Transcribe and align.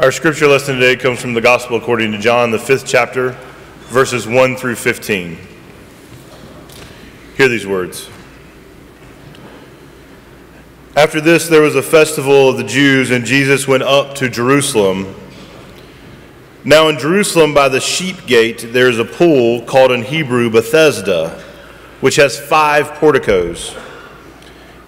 Our 0.00 0.12
scripture 0.12 0.46
lesson 0.46 0.76
today 0.76 0.96
comes 0.96 1.20
from 1.20 1.34
the 1.34 1.42
Gospel 1.42 1.76
according 1.76 2.12
to 2.12 2.18
John, 2.18 2.50
the 2.50 2.58
fifth 2.58 2.86
chapter, 2.86 3.32
verses 3.88 4.26
1 4.26 4.56
through 4.56 4.76
15. 4.76 5.36
Hear 7.36 7.48
these 7.48 7.66
words. 7.66 8.08
After 10.96 11.20
this, 11.20 11.48
there 11.48 11.60
was 11.60 11.76
a 11.76 11.82
festival 11.82 12.48
of 12.48 12.56
the 12.56 12.64
Jews, 12.64 13.10
and 13.10 13.26
Jesus 13.26 13.68
went 13.68 13.82
up 13.82 14.14
to 14.14 14.30
Jerusalem. 14.30 15.14
Now, 16.64 16.88
in 16.88 16.98
Jerusalem, 16.98 17.52
by 17.52 17.68
the 17.68 17.80
sheep 17.80 18.24
gate, 18.24 18.68
there 18.72 18.88
is 18.88 18.98
a 18.98 19.04
pool 19.04 19.60
called 19.66 19.92
in 19.92 20.04
Hebrew 20.04 20.48
Bethesda, 20.48 21.44
which 22.00 22.16
has 22.16 22.40
five 22.40 22.94
porticos. 22.94 23.76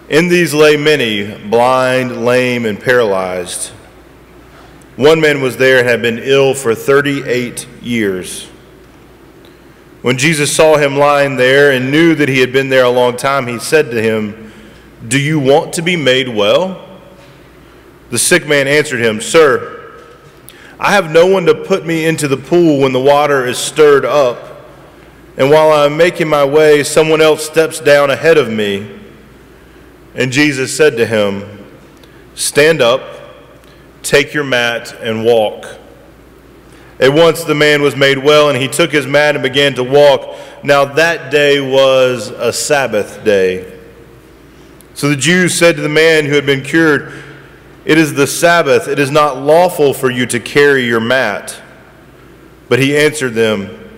In 0.09 0.27
these 0.27 0.55
lay 0.55 0.75
many, 0.75 1.37
blind, 1.49 2.25
lame, 2.25 2.65
and 2.65 2.79
paralyzed. 2.79 3.73
One 4.95 5.19
man 5.19 5.41
was 5.41 5.57
there 5.57 5.79
and 5.79 5.87
had 5.87 6.01
been 6.01 6.19
ill 6.19 6.53
for 6.53 6.75
38 6.75 7.67
years. 7.81 8.49
When 10.03 10.17
Jesus 10.17 10.53
saw 10.53 10.77
him 10.77 10.97
lying 10.97 11.37
there 11.37 11.71
and 11.71 11.89
knew 11.89 12.13
that 12.15 12.29
he 12.29 12.39
had 12.39 12.51
been 12.51 12.69
there 12.69 12.83
a 12.83 12.89
long 12.89 13.15
time, 13.17 13.47
he 13.47 13.57
said 13.57 13.89
to 13.91 14.01
him, 14.01 14.51
Do 15.07 15.19
you 15.19 15.39
want 15.39 15.73
to 15.73 15.81
be 15.81 15.95
made 15.95 16.27
well? 16.27 16.85
The 18.09 18.19
sick 18.19 18.45
man 18.45 18.67
answered 18.67 18.99
him, 18.99 19.21
Sir, 19.21 20.03
I 20.79 20.91
have 20.91 21.09
no 21.09 21.25
one 21.25 21.45
to 21.45 21.55
put 21.55 21.85
me 21.85 22.05
into 22.05 22.27
the 22.27 22.37
pool 22.37 22.81
when 22.81 22.91
the 22.91 22.99
water 22.99 23.47
is 23.47 23.57
stirred 23.57 24.05
up, 24.05 24.67
and 25.37 25.49
while 25.49 25.71
I 25.71 25.85
am 25.85 25.97
making 25.97 26.27
my 26.27 26.43
way, 26.43 26.83
someone 26.83 27.21
else 27.21 27.45
steps 27.45 27.79
down 27.79 28.11
ahead 28.11 28.37
of 28.37 28.51
me. 28.51 28.99
And 30.13 30.31
Jesus 30.31 30.75
said 30.75 30.97
to 30.97 31.05
him, 31.05 31.65
Stand 32.35 32.81
up, 32.81 33.01
take 34.03 34.33
your 34.33 34.43
mat, 34.43 34.93
and 35.01 35.23
walk. 35.23 35.65
At 36.99 37.11
once 37.13 37.43
the 37.43 37.55
man 37.55 37.81
was 37.81 37.95
made 37.95 38.17
well, 38.17 38.49
and 38.49 38.61
he 38.61 38.67
took 38.67 38.91
his 38.91 39.07
mat 39.07 39.35
and 39.35 39.43
began 39.43 39.73
to 39.75 39.83
walk. 39.83 40.37
Now 40.63 40.85
that 40.85 41.31
day 41.31 41.59
was 41.59 42.29
a 42.29 42.53
Sabbath 42.53 43.23
day. 43.23 43.79
So 44.93 45.09
the 45.09 45.15
Jews 45.15 45.55
said 45.55 45.77
to 45.77 45.81
the 45.81 45.89
man 45.89 46.25
who 46.25 46.35
had 46.35 46.45
been 46.45 46.61
cured, 46.61 47.11
It 47.83 47.97
is 47.97 48.13
the 48.13 48.27
Sabbath. 48.27 48.87
It 48.87 48.99
is 48.99 49.09
not 49.09 49.37
lawful 49.37 49.93
for 49.93 50.11
you 50.11 50.25
to 50.27 50.39
carry 50.39 50.85
your 50.85 50.99
mat. 50.99 51.59
But 52.69 52.79
he 52.79 52.95
answered 52.95 53.33
them, 53.33 53.89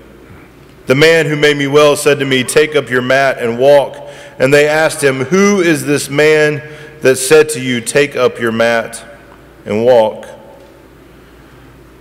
The 0.85 0.95
man 0.95 1.25
who 1.25 1.35
made 1.35 1.57
me 1.57 1.67
well 1.67 1.95
said 1.95 2.19
to 2.19 2.25
me, 2.25 2.43
Take 2.43 2.75
up 2.75 2.89
your 2.89 3.01
mat 3.01 3.39
and 3.39 3.59
walk. 3.59 3.97
And 4.39 4.53
they 4.53 4.67
asked 4.67 5.03
him, 5.03 5.25
Who 5.25 5.61
is 5.61 5.85
this 5.85 6.09
man 6.09 6.63
that 7.01 7.17
said 7.17 7.49
to 7.49 7.61
you, 7.61 7.81
Take 7.81 8.15
up 8.15 8.39
your 8.39 8.51
mat 8.53 9.14
and 9.65 9.83
walk? 9.83 10.27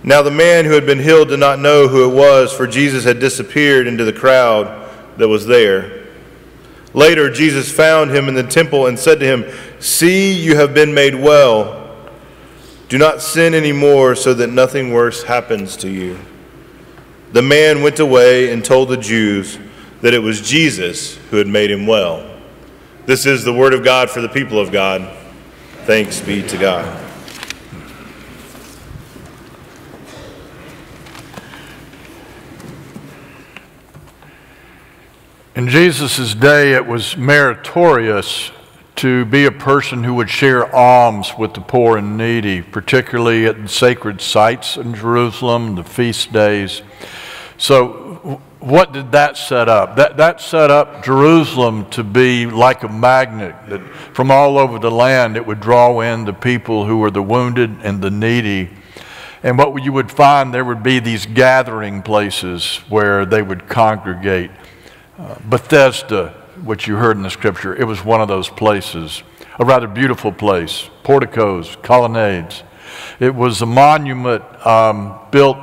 Now 0.03 0.21
the 0.21 0.31
man 0.31 0.65
who 0.65 0.71
had 0.71 0.85
been 0.85 0.99
healed 0.99 1.29
did 1.29 1.39
not 1.39 1.59
know 1.59 1.87
who 1.87 2.09
it 2.09 2.13
was, 2.13 2.53
for 2.53 2.67
Jesus 2.67 3.03
had 3.03 3.19
disappeared 3.19 3.87
into 3.87 4.05
the 4.05 4.13
crowd 4.13 4.87
that 5.17 5.27
was 5.27 5.47
there. 5.47 6.05
Later, 6.93 7.29
Jesus 7.29 7.71
found 7.71 8.11
him 8.11 8.29
in 8.29 8.35
the 8.35 8.43
temple 8.43 8.85
and 8.85 8.97
said 8.97 9.19
to 9.19 9.25
him, 9.25 9.45
See, 9.79 10.31
you 10.31 10.55
have 10.55 10.73
been 10.73 10.93
made 10.93 11.15
well. 11.15 11.93
Do 12.87 12.97
not 12.97 13.21
sin 13.21 13.53
anymore, 13.53 14.15
so 14.15 14.33
that 14.35 14.49
nothing 14.49 14.93
worse 14.93 15.23
happens 15.23 15.75
to 15.77 15.89
you. 15.89 16.19
The 17.33 17.41
man 17.41 17.81
went 17.81 17.99
away 17.99 18.53
and 18.53 18.63
told 18.63 18.89
the 18.89 18.97
Jews 18.97 19.59
that 20.01 20.13
it 20.13 20.19
was 20.19 20.39
Jesus 20.39 21.15
who 21.31 21.37
had 21.37 21.47
made 21.47 21.71
him 21.71 21.87
well. 21.87 22.31
This 23.05 23.25
is 23.25 23.43
the 23.43 23.53
word 23.53 23.73
of 23.73 23.83
God 23.83 24.09
for 24.09 24.21
the 24.21 24.29
people 24.29 24.59
of 24.59 24.71
God. 24.71 25.11
Thanks 25.85 26.21
be 26.21 26.43
to 26.43 26.57
God. 26.57 27.04
In 35.55 35.69
Jesus' 35.69 36.35
day, 36.35 36.73
it 36.73 36.85
was 36.85 37.15
meritorious 37.15 38.51
to 38.97 39.23
be 39.23 39.45
a 39.45 39.51
person 39.51 40.03
who 40.03 40.13
would 40.15 40.29
share 40.29 40.75
alms 40.75 41.31
with 41.39 41.53
the 41.53 41.61
poor 41.61 41.97
and 41.97 42.17
needy, 42.17 42.61
particularly 42.61 43.45
at 43.45 43.61
the 43.61 43.69
sacred 43.69 44.19
sites 44.19 44.75
in 44.75 44.93
Jerusalem, 44.93 45.75
the 45.75 45.83
feast 45.85 46.33
days. 46.33 46.81
So, 47.57 48.41
what 48.59 48.91
did 48.91 49.13
that 49.13 49.37
set 49.37 49.69
up? 49.69 49.95
That, 49.95 50.17
that 50.17 50.41
set 50.41 50.71
up 50.71 51.05
Jerusalem 51.05 51.89
to 51.91 52.03
be 52.03 52.45
like 52.47 52.83
a 52.83 52.89
magnet 52.89 53.55
that 53.69 53.79
from 54.13 54.31
all 54.31 54.57
over 54.57 54.77
the 54.77 54.91
land 54.91 55.37
it 55.37 55.47
would 55.47 55.61
draw 55.61 56.01
in 56.01 56.25
the 56.25 56.33
people 56.33 56.85
who 56.85 56.97
were 56.97 57.11
the 57.11 57.23
wounded 57.23 57.77
and 57.81 58.01
the 58.01 58.11
needy. 58.11 58.71
And 59.41 59.57
what 59.57 59.81
you 59.81 59.93
would 59.93 60.11
find, 60.11 60.53
there 60.53 60.65
would 60.65 60.83
be 60.83 60.99
these 60.99 61.25
gathering 61.25 62.01
places 62.01 62.81
where 62.89 63.25
they 63.25 63.41
would 63.41 63.69
congregate. 63.69 64.51
Bethesda, 65.17 66.29
which 66.63 66.87
you 66.87 66.95
heard 66.95 67.17
in 67.17 67.23
the 67.23 67.29
scripture, 67.29 67.75
it 67.75 67.85
was 67.85 68.03
one 68.03 68.21
of 68.21 68.27
those 68.27 68.49
places, 68.49 69.23
a 69.59 69.65
rather 69.65 69.87
beautiful 69.87 70.31
place, 70.31 70.89
porticos, 71.03 71.77
colonnades. 71.77 72.63
It 73.19 73.33
was 73.33 73.61
a 73.61 73.65
monument 73.65 74.43
um, 74.65 75.19
built 75.31 75.57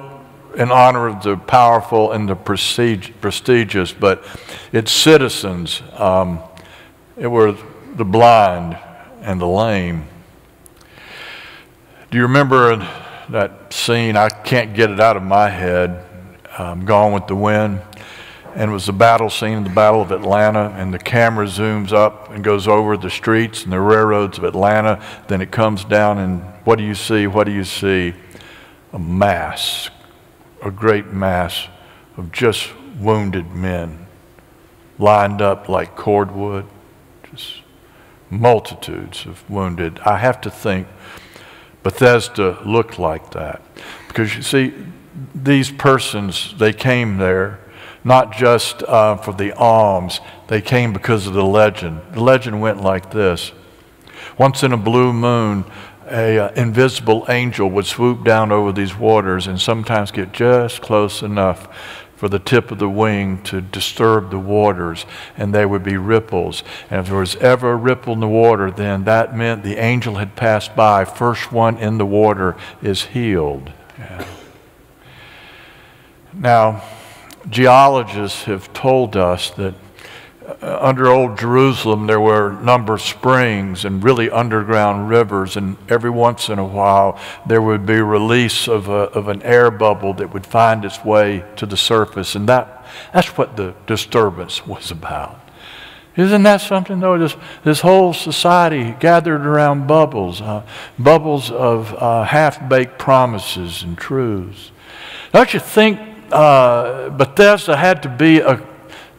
in 0.56 0.70
honor 0.70 1.08
of 1.08 1.22
the 1.22 1.36
powerful 1.36 2.12
and 2.12 2.28
the 2.28 2.34
prestigious, 2.34 3.92
but 3.92 4.24
its 4.72 4.92
citizens, 4.92 5.82
um, 5.94 6.40
it 7.16 7.26
were 7.26 7.56
the 7.94 8.04
blind 8.04 8.78
and 9.22 9.40
the 9.40 9.46
lame. 9.46 10.06
Do 12.10 12.18
you 12.18 12.24
remember 12.24 12.76
that 13.30 13.72
scene? 13.72 14.16
I 14.16 14.28
can't 14.28 14.74
get 14.74 14.90
it 14.90 15.00
out 15.00 15.16
of 15.16 15.22
my 15.22 15.48
head. 15.48 16.04
Um, 16.58 16.84
Gone 16.84 17.12
with 17.14 17.26
the 17.26 17.36
Wind. 17.36 17.80
And 18.54 18.70
it 18.70 18.74
was 18.74 18.86
the 18.86 18.92
battle 18.92 19.30
scene, 19.30 19.64
the 19.64 19.70
Battle 19.70 20.02
of 20.02 20.10
Atlanta, 20.10 20.74
and 20.76 20.92
the 20.92 20.98
camera 20.98 21.46
zooms 21.46 21.92
up 21.92 22.30
and 22.30 22.44
goes 22.44 22.68
over 22.68 22.96
the 22.96 23.10
streets 23.10 23.64
and 23.64 23.72
the 23.72 23.80
railroads 23.80 24.38
of 24.38 24.44
Atlanta. 24.44 25.02
Then 25.28 25.40
it 25.40 25.50
comes 25.50 25.84
down, 25.84 26.18
and 26.18 26.42
what 26.64 26.76
do 26.76 26.84
you 26.84 26.94
see? 26.94 27.26
What 27.26 27.44
do 27.44 27.52
you 27.52 27.64
see? 27.64 28.14
A 28.92 28.98
mass 28.98 29.88
a 30.62 30.70
great 30.70 31.08
mass 31.08 31.68
of 32.16 32.30
just 32.32 32.70
wounded 32.98 33.52
men 33.52 34.06
lined 34.98 35.42
up 35.42 35.68
like 35.68 35.96
cordwood, 35.96 36.64
just 37.30 37.62
multitudes 38.30 39.26
of 39.26 39.48
wounded. 39.50 39.98
I 40.00 40.18
have 40.18 40.40
to 40.42 40.50
think 40.50 40.86
Bethesda 41.82 42.62
looked 42.64 42.98
like 42.98 43.32
that. 43.32 43.60
Because 44.06 44.36
you 44.36 44.42
see, 44.42 44.72
these 45.34 45.70
persons, 45.70 46.54
they 46.58 46.72
came 46.72 47.18
there 47.18 47.58
not 48.04 48.32
just 48.32 48.82
uh, 48.82 49.16
for 49.16 49.32
the 49.32 49.52
alms, 49.56 50.20
they 50.48 50.60
came 50.60 50.92
because 50.92 51.26
of 51.26 51.34
the 51.34 51.44
legend. 51.44 52.00
The 52.12 52.20
legend 52.20 52.60
went 52.60 52.82
like 52.82 53.10
this 53.10 53.52
Once 54.38 54.62
in 54.62 54.72
a 54.72 54.76
blue 54.76 55.12
moon, 55.12 55.64
a 56.10 56.38
uh, 56.38 56.52
invisible 56.54 57.24
angel 57.28 57.70
would 57.70 57.86
swoop 57.86 58.24
down 58.24 58.52
over 58.52 58.72
these 58.72 58.96
waters 58.96 59.46
and 59.46 59.60
sometimes 59.60 60.10
get 60.10 60.32
just 60.32 60.82
close 60.82 61.22
enough 61.22 61.68
for 62.22 62.28
the 62.28 62.38
tip 62.38 62.70
of 62.70 62.78
the 62.78 62.88
wing 62.88 63.42
to 63.42 63.60
disturb 63.60 64.30
the 64.30 64.38
waters, 64.38 65.06
and 65.36 65.52
there 65.52 65.66
would 65.66 65.82
be 65.82 65.96
ripples. 65.96 66.62
And 66.88 67.00
if 67.00 67.08
there 67.08 67.18
was 67.18 67.34
ever 67.36 67.72
a 67.72 67.76
ripple 67.76 68.12
in 68.12 68.20
the 68.20 68.28
water, 68.28 68.70
then 68.70 69.02
that 69.04 69.36
meant 69.36 69.64
the 69.64 69.76
angel 69.76 70.14
had 70.14 70.36
passed 70.36 70.76
by. 70.76 71.04
First 71.04 71.50
one 71.50 71.78
in 71.78 71.98
the 71.98 72.06
water 72.06 72.56
is 72.80 73.06
healed. 73.06 73.72
Yeah. 73.98 74.24
Now, 76.32 76.84
geologists 77.48 78.44
have 78.44 78.72
told 78.72 79.16
us 79.16 79.50
that 79.50 79.74
uh, 80.44 80.78
under 80.80 81.06
Old 81.06 81.38
Jerusalem, 81.38 82.06
there 82.06 82.20
were 82.20 82.50
a 82.50 82.62
number 82.62 82.94
of 82.94 83.02
springs 83.02 83.84
and 83.84 84.02
really 84.02 84.30
underground 84.30 85.08
rivers, 85.08 85.56
and 85.56 85.76
every 85.88 86.10
once 86.10 86.48
in 86.48 86.58
a 86.58 86.64
while, 86.64 87.18
there 87.46 87.62
would 87.62 87.86
be 87.86 88.00
release 88.00 88.68
of, 88.68 88.88
a, 88.88 89.10
of 89.12 89.28
an 89.28 89.42
air 89.42 89.70
bubble 89.70 90.14
that 90.14 90.32
would 90.32 90.46
find 90.46 90.84
its 90.84 91.04
way 91.04 91.44
to 91.56 91.66
the 91.66 91.76
surface, 91.76 92.34
and 92.34 92.48
that, 92.48 92.84
that's 93.12 93.36
what 93.38 93.56
the 93.56 93.74
disturbance 93.86 94.66
was 94.66 94.90
about. 94.90 95.38
Isn't 96.16 96.42
that 96.42 96.60
something, 96.60 97.00
though? 97.00 97.18
This, 97.18 97.36
this 97.64 97.80
whole 97.80 98.12
society 98.12 98.94
gathered 99.00 99.46
around 99.46 99.86
bubbles, 99.86 100.42
uh, 100.42 100.66
bubbles 100.98 101.50
of 101.50 101.94
uh, 101.94 102.24
half 102.24 102.68
baked 102.68 102.98
promises 102.98 103.82
and 103.82 103.96
truths. 103.96 104.72
Don't 105.32 105.54
you 105.54 105.60
think 105.60 105.98
uh, 106.32 107.10
Bethesda 107.10 107.76
had 107.76 108.02
to 108.02 108.08
be 108.08 108.40
a 108.40 108.66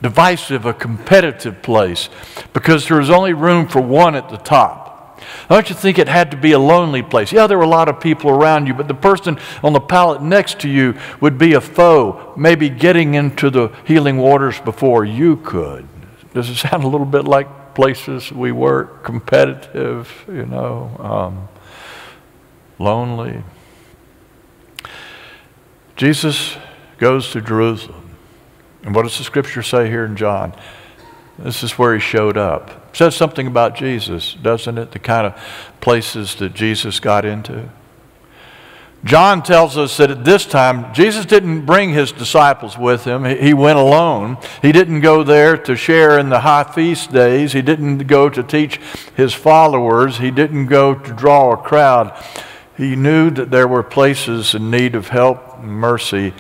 divisive, 0.02 0.66
a 0.66 0.74
competitive 0.74 1.62
place 1.62 2.10
because 2.52 2.88
there 2.88 2.98
was 2.98 3.10
only 3.10 3.34
room 3.34 3.68
for 3.68 3.82
one 3.82 4.16
at 4.16 4.30
the 4.30 4.38
top. 4.38 5.22
Don't 5.50 5.70
you 5.70 5.76
think 5.76 5.98
it 5.98 6.08
had 6.08 6.32
to 6.32 6.38
be 6.38 6.52
a 6.52 6.60
lonely 6.60 7.02
place? 7.02 7.32
Yeah, 7.32 7.48
there 7.48 7.58
were 7.58 7.64
a 7.64 7.68
lot 7.68 7.88
of 7.88 8.00
people 8.00 8.30
around 8.30 8.68
you, 8.68 8.74
but 8.74 8.88
the 8.88 8.94
person 8.94 9.40
on 9.64 9.74
the 9.74 9.80
pallet 9.80 10.22
next 10.22 10.60
to 10.62 10.70
you 10.70 10.98
would 11.22 11.38
be 11.38 11.54
a 11.54 11.62
foe, 11.62 12.34
maybe 12.36 12.70
getting 12.70 13.14
into 13.14 13.50
the 13.50 13.70
healing 13.86 14.18
waters 14.18 14.60
before 14.60 15.06
you 15.06 15.38
could. 15.38 15.88
Does 16.34 16.50
it 16.50 16.56
sound 16.56 16.84
a 16.84 16.88
little 16.88 17.06
bit 17.06 17.26
like 17.26 17.74
places 17.74 18.32
we 18.32 18.52
were 18.52 18.86
Competitive, 19.04 20.26
you 20.28 20.46
know, 20.46 20.92
um, 21.00 21.48
lonely. 22.80 23.44
Jesus 25.96 26.58
goes 27.04 27.32
to 27.32 27.42
Jerusalem. 27.42 28.16
And 28.84 28.96
what 28.96 29.02
does 29.02 29.18
the 29.18 29.26
scripture 29.26 29.62
say 29.62 29.90
here 29.90 30.06
in 30.06 30.16
John? 30.16 30.56
This 31.38 31.62
is 31.62 31.78
where 31.78 31.94
he 31.94 32.00
showed 32.00 32.38
up. 32.38 32.70
It 32.70 32.96
says 32.96 33.14
something 33.14 33.46
about 33.46 33.76
Jesus, 33.76 34.36
doesn't 34.36 34.78
it? 34.78 34.94
The 34.94 35.00
kind 35.00 35.28
of 35.28 35.36
places 35.82 36.36
that 36.36 36.54
Jesus 36.54 37.02
got 37.02 37.26
into. 37.26 37.68
John 39.04 39.44
tells 39.44 39.78
us 39.78 39.98
that 39.98 40.12
at 40.12 40.24
this 40.24 40.46
time, 40.46 40.94
Jesus 40.94 41.26
didn't 41.26 41.66
bring 41.66 41.90
his 41.90 42.14
disciples 42.14 42.78
with 42.78 43.04
him. 43.04 43.26
He 43.26 43.54
went 43.54 43.80
alone. 43.80 44.38
He 44.62 44.72
didn't 44.72 45.02
go 45.02 45.24
there 45.24 45.58
to 45.58 45.76
share 45.76 46.18
in 46.18 46.30
the 46.30 46.40
high 46.40 46.64
feast 46.64 47.12
days. 47.12 47.52
He 47.52 47.62
didn't 47.62 48.08
go 48.08 48.30
to 48.30 48.42
teach 48.42 48.80
his 49.18 49.34
followers. 49.34 50.20
He 50.20 50.32
didn't 50.32 50.68
go 50.68 50.96
to 50.96 51.12
draw 51.12 51.52
a 51.52 51.58
crowd. 51.58 52.18
He 52.78 52.96
knew 52.96 53.30
that 53.32 53.52
there 53.52 53.68
were 53.68 53.84
places 53.84 54.56
in 54.56 54.72
need 54.72 54.96
of 54.96 55.10
help 55.10 55.60
and 55.60 55.68
mercy, 55.68 56.34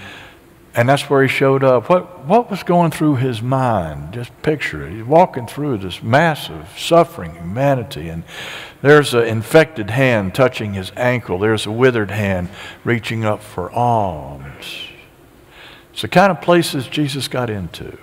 and 0.75 0.90
that's 0.90 1.10
where 1.10 1.22
he 1.22 1.28
showed 1.28 1.64
up. 1.64 1.88
What, 1.90 2.25
what 2.25 2.50
was 2.50 2.64
going 2.64 2.92
through 2.92 3.18
his 3.18 3.42
mind? 3.42 4.14
Just 4.14 4.31
picture 4.42 4.88
it. 4.88 4.94
He's 4.94 5.04
walking 5.04 5.46
through 5.46 5.78
this 5.78 6.02
massive 6.02 6.68
suffering 6.78 7.36
humanity, 7.36 8.10
and 8.10 8.24
there's 8.81 9.14
an 9.14 9.25
infected 9.25 9.92
hand 9.92 10.34
touching 10.34 10.74
his 10.74 10.92
ankle. 10.98 11.38
There's 11.38 11.66
a 11.66 11.72
withered 11.72 12.12
hand 12.12 12.50
reaching 12.84 13.24
up 13.24 13.42
for 13.44 13.72
alms. 13.72 14.88
It's 15.92 16.02
the 16.02 16.08
kind 16.08 16.31
of 16.31 16.42
places 16.42 16.88
Jesus 16.88 17.28
got 17.28 17.52
into. 17.52 17.98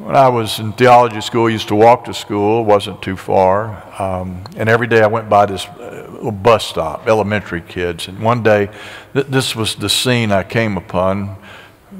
When 0.00 0.16
I 0.16 0.30
was 0.30 0.58
in 0.58 0.72
theology 0.72 1.20
school, 1.20 1.48
I 1.48 1.50
used 1.50 1.68
to 1.68 1.74
walk 1.74 2.06
to 2.06 2.14
school, 2.14 2.62
it 2.62 2.64
wasn't 2.64 3.02
too 3.02 3.18
far. 3.18 3.84
Um, 4.00 4.44
and 4.56 4.66
every 4.66 4.86
day 4.86 5.02
I 5.02 5.06
went 5.06 5.28
by 5.28 5.44
this 5.44 5.66
uh, 5.66 6.30
bus 6.42 6.64
stop, 6.64 7.06
elementary 7.06 7.60
kids. 7.60 8.08
And 8.08 8.18
one 8.18 8.42
day, 8.42 8.70
th- 9.12 9.26
this 9.26 9.54
was 9.54 9.74
the 9.74 9.90
scene 9.90 10.32
I 10.32 10.42
came 10.42 10.78
upon. 10.78 11.36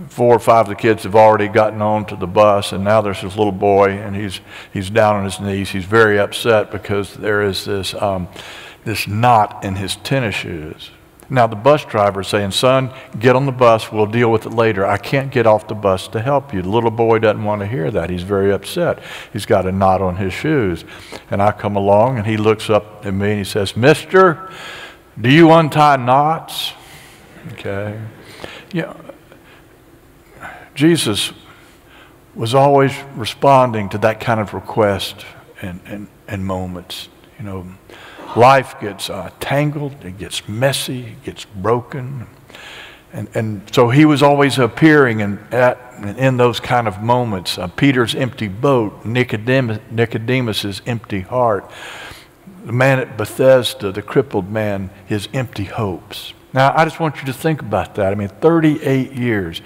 Four 0.09 0.35
or 0.35 0.39
five 0.39 0.65
of 0.65 0.71
the 0.71 0.77
kids 0.77 1.03
have 1.03 1.15
already 1.15 1.49
gotten 1.49 1.83
on 1.83 2.07
to 2.07 2.17
the 2.17 2.27
bus, 2.27 2.73
and 2.73 2.83
now 2.83 3.03
there's 3.03 3.21
this 3.21 3.37
little 3.37 3.53
boy, 3.53 3.91
and 3.91 4.17
he's, 4.17 4.41
he's 4.73 4.89
down 4.89 5.17
on 5.17 5.25
his 5.25 5.39
knees. 5.39 5.69
He's 5.69 5.85
very 5.85 6.19
upset 6.19 6.71
because 6.71 7.13
there 7.13 7.43
is 7.43 7.67
this, 7.67 7.93
um, 7.93 8.29
this 8.83 9.07
knot 9.07 9.63
in 9.63 9.75
his 9.75 9.97
tennis 9.97 10.37
shoes. 10.37 10.91
Now, 11.33 11.47
the 11.47 11.55
bus 11.55 11.85
driver 11.85 12.23
is 12.23 12.27
saying, 12.27 12.51
Son, 12.51 12.93
get 13.21 13.37
on 13.37 13.47
the 13.47 13.53
bus. 13.53 13.93
We'll 13.93 14.07
deal 14.07 14.33
with 14.33 14.47
it 14.47 14.53
later. 14.53 14.85
I 14.85 14.97
can't 14.97 15.31
get 15.31 15.47
off 15.47 15.69
the 15.69 15.77
bus 15.77 16.09
to 16.09 16.21
help 16.21 16.53
you. 16.53 16.61
The 16.61 16.69
little 16.69 16.91
boy 16.91 17.21
doesn't 17.21 17.45
want 17.45 17.61
to 17.61 17.69
hear 17.69 17.89
that. 17.93 18.11
He's 18.11 18.25
very 18.25 18.53
upset. 18.53 18.99
He's 19.33 19.47
got 19.47 19.65
a 19.65 19.71
knot 19.71 20.03
on 20.03 20.17
his 20.17 20.33
shoes. 20.33 20.85
And 21.31 21.41
I 21.41 21.53
come 21.53 21.77
along, 21.77 22.19
and 22.19 22.27
he 22.27 22.37
looks 22.37 22.69
up 22.69 23.07
at 23.07 23.15
me 23.15 23.31
and 23.31 23.39
he 23.39 23.45
says, 23.45 23.77
Mister, 23.77 24.51
do 25.21 25.31
you 25.31 25.53
untie 25.53 25.97
knots? 25.97 26.73
Okay. 27.53 28.01
Yeah. 28.73 28.95
Jesus 30.75 31.33
was 32.35 32.55
always 32.55 32.93
responding 33.15 33.89
to 33.91 33.99
that 33.99 34.19
kind 34.19 34.41
of 34.41 34.53
request 34.53 35.25
and, 35.63 35.81
and, 35.85 36.09
and 36.27 36.45
moments. 36.45 37.09
You 37.39 37.45
know, 37.45 37.67
life 38.37 38.79
gets 38.81 39.11
uh, 39.11 39.31
tangled, 39.41 40.05
it 40.05 40.19
gets 40.19 40.49
messy, 40.49 41.01
it 41.01 41.25
gets 41.25 41.45
broken. 41.45 42.27
And, 43.13 43.29
and 43.35 43.75
so 43.75 43.89
he 43.89 44.05
was 44.05 44.23
always 44.23 44.59
appearing 44.59 45.21
in, 45.21 45.39
at, 45.51 45.79
in 46.17 46.37
those 46.37 46.61
kind 46.61 46.87
of 46.87 47.03
moments. 47.03 47.59
Uh, 47.59 47.67
Peter's 47.67 48.15
empty 48.15 48.49
boat, 48.49 49.05
Nicodemus, 49.05 49.81
Nicodemus's 49.91 50.81
empty 50.87 51.21
heart, 51.21 51.69
the 52.65 52.73
man 52.73 52.99
at 52.99 53.17
Bethesda, 53.17 53.91
the 53.91 54.03
crippled 54.03 54.51
man, 54.51 54.91
his 55.07 55.29
empty 55.33 55.65
hopes. 55.65 56.35
Now, 56.53 56.73
I 56.77 56.85
just 56.85 56.99
want 56.99 57.19
you 57.19 57.27
to 57.27 57.33
think 57.33 57.61
about 57.61 57.95
that. 57.95 58.13
I 58.13 58.17
mean, 58.17 58.29
38 58.29 59.13
years. 59.13 59.61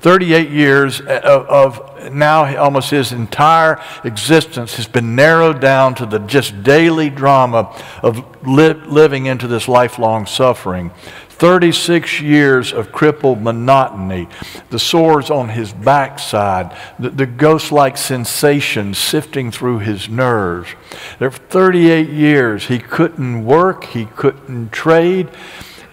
38 0.00 0.50
years 0.50 1.00
uh, 1.00 1.20
of, 1.24 1.46
of, 1.46 2.12
now 2.12 2.56
almost 2.58 2.90
his 2.90 3.12
entire 3.12 3.82
existence 4.04 4.76
has 4.76 4.86
been 4.86 5.14
narrowed 5.14 5.60
down 5.60 5.94
to 5.94 6.06
the 6.06 6.18
just 6.18 6.62
daily 6.62 7.08
drama 7.08 7.74
of 8.02 8.18
li- 8.46 8.74
living 8.74 9.26
into 9.26 9.46
this 9.46 9.66
lifelong 9.66 10.26
suffering. 10.26 10.90
36 11.36 12.22
years 12.22 12.72
of 12.72 12.92
crippled 12.92 13.42
monotony, 13.42 14.26
the 14.70 14.78
sores 14.78 15.30
on 15.30 15.50
his 15.50 15.70
backside, 15.70 16.74
the, 16.98 17.10
the 17.10 17.26
ghost 17.26 17.70
like 17.70 17.98
sensation 17.98 18.94
sifting 18.94 19.50
through 19.50 19.78
his 19.78 20.08
nerves. 20.08 20.70
There 21.18 21.30
for 21.30 21.38
38 21.38 22.08
years, 22.08 22.66
he 22.68 22.78
couldn't 22.78 23.44
work, 23.44 23.84
he 23.84 24.06
couldn't 24.06 24.72
trade. 24.72 25.28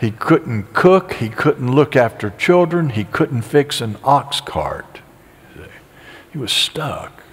He 0.03 0.11
couldn't 0.11 0.73
cook. 0.73 1.13
He 1.13 1.29
couldn't 1.29 1.73
look 1.73 1.95
after 1.95 2.31
children. 2.31 2.89
He 2.89 3.05
couldn't 3.05 3.44
fix 3.44 3.79
an 3.79 3.95
ox 4.03 4.41
cart. 4.41 5.00
He 6.29 6.38
was 6.38 6.51
stuck. 6.51 7.23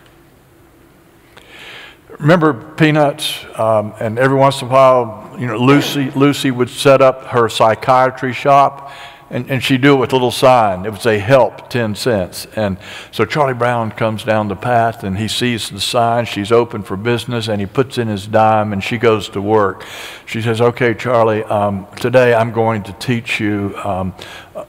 Remember 2.21 2.53
Peanuts? 2.53 3.45
Um, 3.57 3.93
and 3.99 4.21
every 4.21 4.37
once 4.39 4.63
in 4.63 4.69
a 4.69 4.71
while, 4.71 5.35
you 5.37 5.49
know, 5.49 5.57
Lucy, 5.57 6.13
Lucy 6.13 6.53
would 6.53 6.71
set 6.71 7.03
up 7.03 7.25
her 7.25 7.49
psychiatry 7.49 8.33
shop 8.33 8.93
and, 9.31 9.49
and 9.49 9.63
she'd 9.63 9.81
do 9.81 9.95
it 9.95 9.99
with 9.99 10.13
a 10.13 10.17
little 10.17 10.33
sign. 10.33 10.85
It 10.85 10.91
would 10.91 11.01
say, 11.01 11.19
help, 11.19 11.71
10 11.71 11.95
cents. 11.95 12.47
And 12.57 12.79
so 13.13 13.25
Charlie 13.25 13.55
Brown 13.55 13.93
comes 13.93 14.25
down 14.25 14.49
the 14.49 14.57
path 14.57 15.05
and 15.05 15.17
he 15.17 15.29
sees 15.29 15.71
the 15.71 15.81
sign. 15.81 16.27
She's 16.27 16.51
open 16.51 16.83
for 16.83 16.97
business 16.97 17.47
and 17.47 17.61
he 17.61 17.67
puts 17.67 17.97
in 17.97 18.09
his 18.09 18.27
dime 18.27 18.73
and 18.73 18.83
she 18.83 18.99
goes 18.99 19.29
to 19.31 19.41
work. 19.41 19.87
She 20.27 20.43
says, 20.43 20.61
okay, 20.61 20.95
Charlie, 20.95 21.45
um, 21.45 21.87
today 21.97 22.35
I'm 22.35 22.51
going 22.51 22.83
to 22.83 22.93
teach 22.95 23.39
you 23.39 23.77
um, 23.85 24.15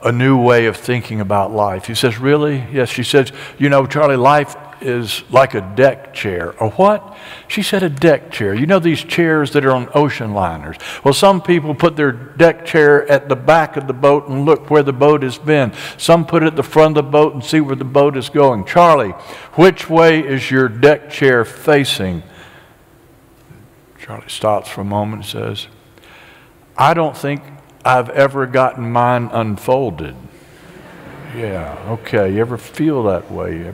a 0.03 0.11
new 0.11 0.39
way 0.39 0.67
of 0.67 0.77
thinking 0.77 1.21
about 1.21 1.51
life. 1.51 1.85
He 1.85 1.95
says, 1.95 2.19
really? 2.19 2.63
Yes. 2.71 2.89
She 2.89 3.03
says, 3.03 3.31
you 3.57 3.67
know, 3.67 3.87
Charlie, 3.87 4.15
life 4.15 4.55
is 4.81 5.23
like 5.29 5.53
a 5.53 5.61
deck 5.61 6.13
chair. 6.13 6.51
A 6.59 6.69
what? 6.69 7.17
She 7.47 7.61
said 7.61 7.83
a 7.83 7.89
deck 7.89 8.31
chair. 8.31 8.53
You 8.53 8.65
know 8.65 8.79
these 8.79 9.03
chairs 9.03 9.51
that 9.51 9.65
are 9.65 9.71
on 9.71 9.89
ocean 9.93 10.33
liners? 10.33 10.77
Well, 11.03 11.13
some 11.13 11.41
people 11.41 11.75
put 11.75 11.95
their 11.95 12.11
deck 12.11 12.65
chair 12.65 13.09
at 13.09 13.29
the 13.29 13.35
back 13.35 13.77
of 13.77 13.87
the 13.87 13.93
boat 13.93 14.27
and 14.27 14.45
look 14.45 14.69
where 14.69 14.83
the 14.83 14.93
boat 14.93 15.23
has 15.23 15.37
been. 15.37 15.73
Some 15.97 16.25
put 16.25 16.43
it 16.43 16.47
at 16.47 16.55
the 16.55 16.63
front 16.63 16.97
of 16.97 17.05
the 17.05 17.11
boat 17.11 17.33
and 17.33 17.43
see 17.43 17.61
where 17.61 17.75
the 17.75 17.83
boat 17.83 18.17
is 18.17 18.29
going. 18.29 18.65
Charlie, 18.65 19.11
which 19.53 19.89
way 19.89 20.19
is 20.19 20.49
your 20.49 20.67
deck 20.67 21.09
chair 21.09 21.45
facing? 21.45 22.23
Charlie 23.99 24.29
stops 24.29 24.69
for 24.69 24.81
a 24.81 24.85
moment 24.85 25.23
and 25.23 25.31
says, 25.31 25.67
I 26.77 26.93
don't 26.93 27.15
think 27.15 27.43
I've 27.85 28.09
ever 28.09 28.45
gotten 28.45 28.91
mine 28.91 29.29
unfolded. 29.31 30.15
Yeah, 31.33 31.77
okay. 31.87 32.33
You 32.33 32.41
ever 32.41 32.57
feel 32.57 33.03
that 33.03 33.31
way? 33.31 33.73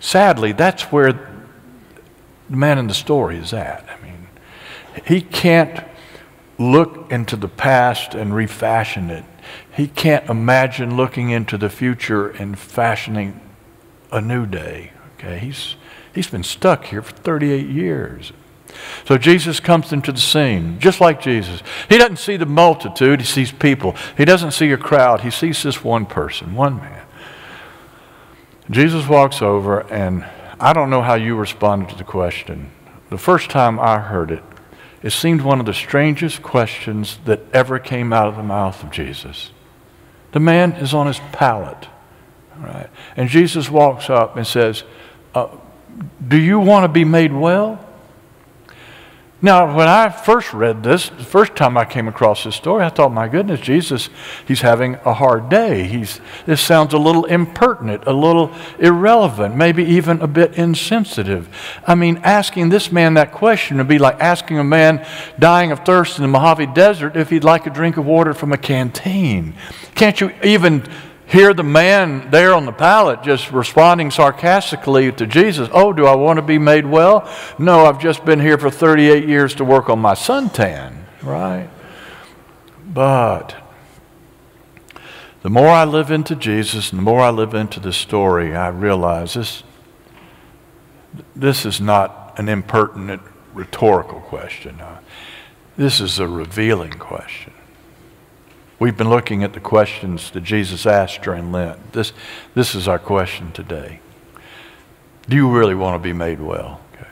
Sadly, 0.00 0.52
that's 0.52 0.84
where 0.84 1.12
the 1.12 2.56
man 2.56 2.78
in 2.78 2.88
the 2.88 2.94
story 2.94 3.36
is 3.36 3.52
at. 3.52 3.86
I 3.88 4.02
mean, 4.02 4.26
he 5.06 5.20
can't 5.20 5.84
look 6.58 7.10
into 7.10 7.36
the 7.36 7.48
past 7.48 8.14
and 8.14 8.34
refashion 8.34 9.10
it. 9.10 9.24
He 9.76 9.86
can't 9.86 10.28
imagine 10.28 10.96
looking 10.96 11.30
into 11.30 11.56
the 11.56 11.70
future 11.70 12.28
and 12.28 12.58
fashioning 12.58 13.40
a 14.10 14.20
new 14.20 14.46
day. 14.46 14.92
Okay, 15.14 15.38
he's 15.38 15.76
he's 16.14 16.28
been 16.28 16.42
stuck 16.42 16.86
here 16.86 17.02
for 17.02 17.14
38 17.14 17.68
years. 17.68 18.32
So 19.04 19.18
Jesus 19.18 19.60
comes 19.60 19.92
into 19.92 20.12
the 20.12 20.20
scene, 20.20 20.78
just 20.78 21.00
like 21.00 21.20
Jesus. 21.20 21.62
He 21.88 21.98
doesn't 21.98 22.18
see 22.18 22.36
the 22.36 22.46
multitude, 22.46 23.20
he 23.20 23.26
sees 23.26 23.52
people. 23.52 23.96
He 24.16 24.24
doesn't 24.24 24.52
see 24.52 24.70
a 24.72 24.76
crowd, 24.76 25.22
he 25.22 25.30
sees 25.30 25.62
this 25.62 25.84
one 25.84 26.06
person, 26.06 26.54
one 26.54 26.76
man. 26.76 26.99
Jesus 28.70 29.08
walks 29.08 29.42
over, 29.42 29.80
and 29.92 30.24
I 30.60 30.72
don't 30.72 30.90
know 30.90 31.02
how 31.02 31.14
you 31.14 31.34
responded 31.34 31.88
to 31.88 31.96
the 31.96 32.04
question. 32.04 32.70
The 33.08 33.18
first 33.18 33.50
time 33.50 33.80
I 33.80 33.98
heard 33.98 34.30
it, 34.30 34.44
it 35.02 35.10
seemed 35.10 35.40
one 35.40 35.58
of 35.58 35.66
the 35.66 35.74
strangest 35.74 36.42
questions 36.42 37.18
that 37.24 37.40
ever 37.52 37.80
came 37.80 38.12
out 38.12 38.28
of 38.28 38.36
the 38.36 38.44
mouth 38.44 38.82
of 38.84 38.92
Jesus. 38.92 39.50
The 40.30 40.38
man 40.38 40.72
is 40.72 40.94
on 40.94 41.08
his 41.08 41.18
pallet, 41.32 41.88
right? 42.58 42.88
And 43.16 43.28
Jesus 43.28 43.68
walks 43.68 44.08
up 44.08 44.36
and 44.36 44.46
says, 44.46 44.84
uh, 45.34 45.48
Do 46.28 46.38
you 46.38 46.60
want 46.60 46.84
to 46.84 46.88
be 46.88 47.04
made 47.04 47.32
well? 47.32 47.84
Now, 49.42 49.74
when 49.74 49.88
I 49.88 50.10
first 50.10 50.52
read 50.52 50.82
this, 50.82 51.08
the 51.08 51.24
first 51.24 51.56
time 51.56 51.78
I 51.78 51.86
came 51.86 52.08
across 52.08 52.44
this 52.44 52.56
story, 52.56 52.84
I 52.84 52.90
thought, 52.90 53.10
my 53.10 53.26
goodness, 53.26 53.60
Jesus, 53.60 54.10
he's 54.46 54.60
having 54.60 54.96
a 55.06 55.14
hard 55.14 55.48
day. 55.48 55.84
He's, 55.84 56.20
this 56.44 56.60
sounds 56.60 56.92
a 56.92 56.98
little 56.98 57.24
impertinent, 57.24 58.04
a 58.06 58.12
little 58.12 58.52
irrelevant, 58.78 59.56
maybe 59.56 59.82
even 59.82 60.20
a 60.20 60.26
bit 60.26 60.54
insensitive. 60.54 61.48
I 61.86 61.94
mean, 61.94 62.18
asking 62.18 62.68
this 62.68 62.92
man 62.92 63.14
that 63.14 63.32
question 63.32 63.78
would 63.78 63.88
be 63.88 63.98
like 63.98 64.20
asking 64.20 64.58
a 64.58 64.64
man 64.64 65.06
dying 65.38 65.72
of 65.72 65.86
thirst 65.86 66.18
in 66.18 66.22
the 66.22 66.28
Mojave 66.28 66.66
Desert 66.66 67.16
if 67.16 67.30
he'd 67.30 67.44
like 67.44 67.66
a 67.66 67.70
drink 67.70 67.96
of 67.96 68.04
water 68.04 68.34
from 68.34 68.52
a 68.52 68.58
canteen. 68.58 69.54
Can't 69.94 70.20
you 70.20 70.32
even 70.44 70.86
hear 71.30 71.54
the 71.54 71.62
man 71.62 72.28
there 72.30 72.52
on 72.54 72.66
the 72.66 72.72
pallet 72.72 73.22
just 73.22 73.52
responding 73.52 74.10
sarcastically 74.10 75.12
to 75.12 75.26
Jesus, 75.26 75.68
Oh, 75.72 75.92
do 75.92 76.04
I 76.06 76.14
want 76.16 76.38
to 76.38 76.42
be 76.42 76.58
made 76.58 76.84
well? 76.84 77.28
No, 77.58 77.86
I've 77.86 78.00
just 78.00 78.24
been 78.24 78.40
here 78.40 78.58
for 78.58 78.70
38 78.70 79.28
years 79.28 79.54
to 79.56 79.64
work 79.64 79.88
on 79.88 80.00
my 80.00 80.14
suntan, 80.14 81.04
right? 81.22 81.68
But 82.84 83.54
The 85.42 85.50
more 85.50 85.68
I 85.68 85.84
live 85.84 86.10
into 86.10 86.34
Jesus 86.36 86.90
and 86.90 86.98
the 86.98 87.02
more 87.02 87.20
I 87.20 87.30
live 87.30 87.54
into 87.54 87.80
the 87.80 87.92
story, 87.92 88.54
I 88.54 88.68
realize 88.68 89.34
this, 89.34 89.62
this 91.34 91.64
is 91.64 91.80
not 91.80 92.34
an 92.36 92.48
impertinent 92.48 93.22
rhetorical 93.54 94.20
question. 94.20 94.80
Uh, 94.80 95.00
this 95.76 96.00
is 96.00 96.18
a 96.18 96.28
revealing 96.28 96.92
question. 96.92 97.52
We've 98.80 98.96
been 98.96 99.10
looking 99.10 99.44
at 99.44 99.52
the 99.52 99.60
questions 99.60 100.30
that 100.30 100.40
Jesus 100.40 100.86
asked 100.86 101.20
during 101.20 101.52
Lent. 101.52 101.92
This, 101.92 102.14
this 102.54 102.74
is 102.74 102.88
our 102.88 102.98
question 102.98 103.52
today. 103.52 104.00
Do 105.28 105.36
you 105.36 105.50
really 105.50 105.74
want 105.74 106.02
to 106.02 106.02
be 106.02 106.14
made 106.14 106.40
well? 106.40 106.80
Okay. 106.94 107.06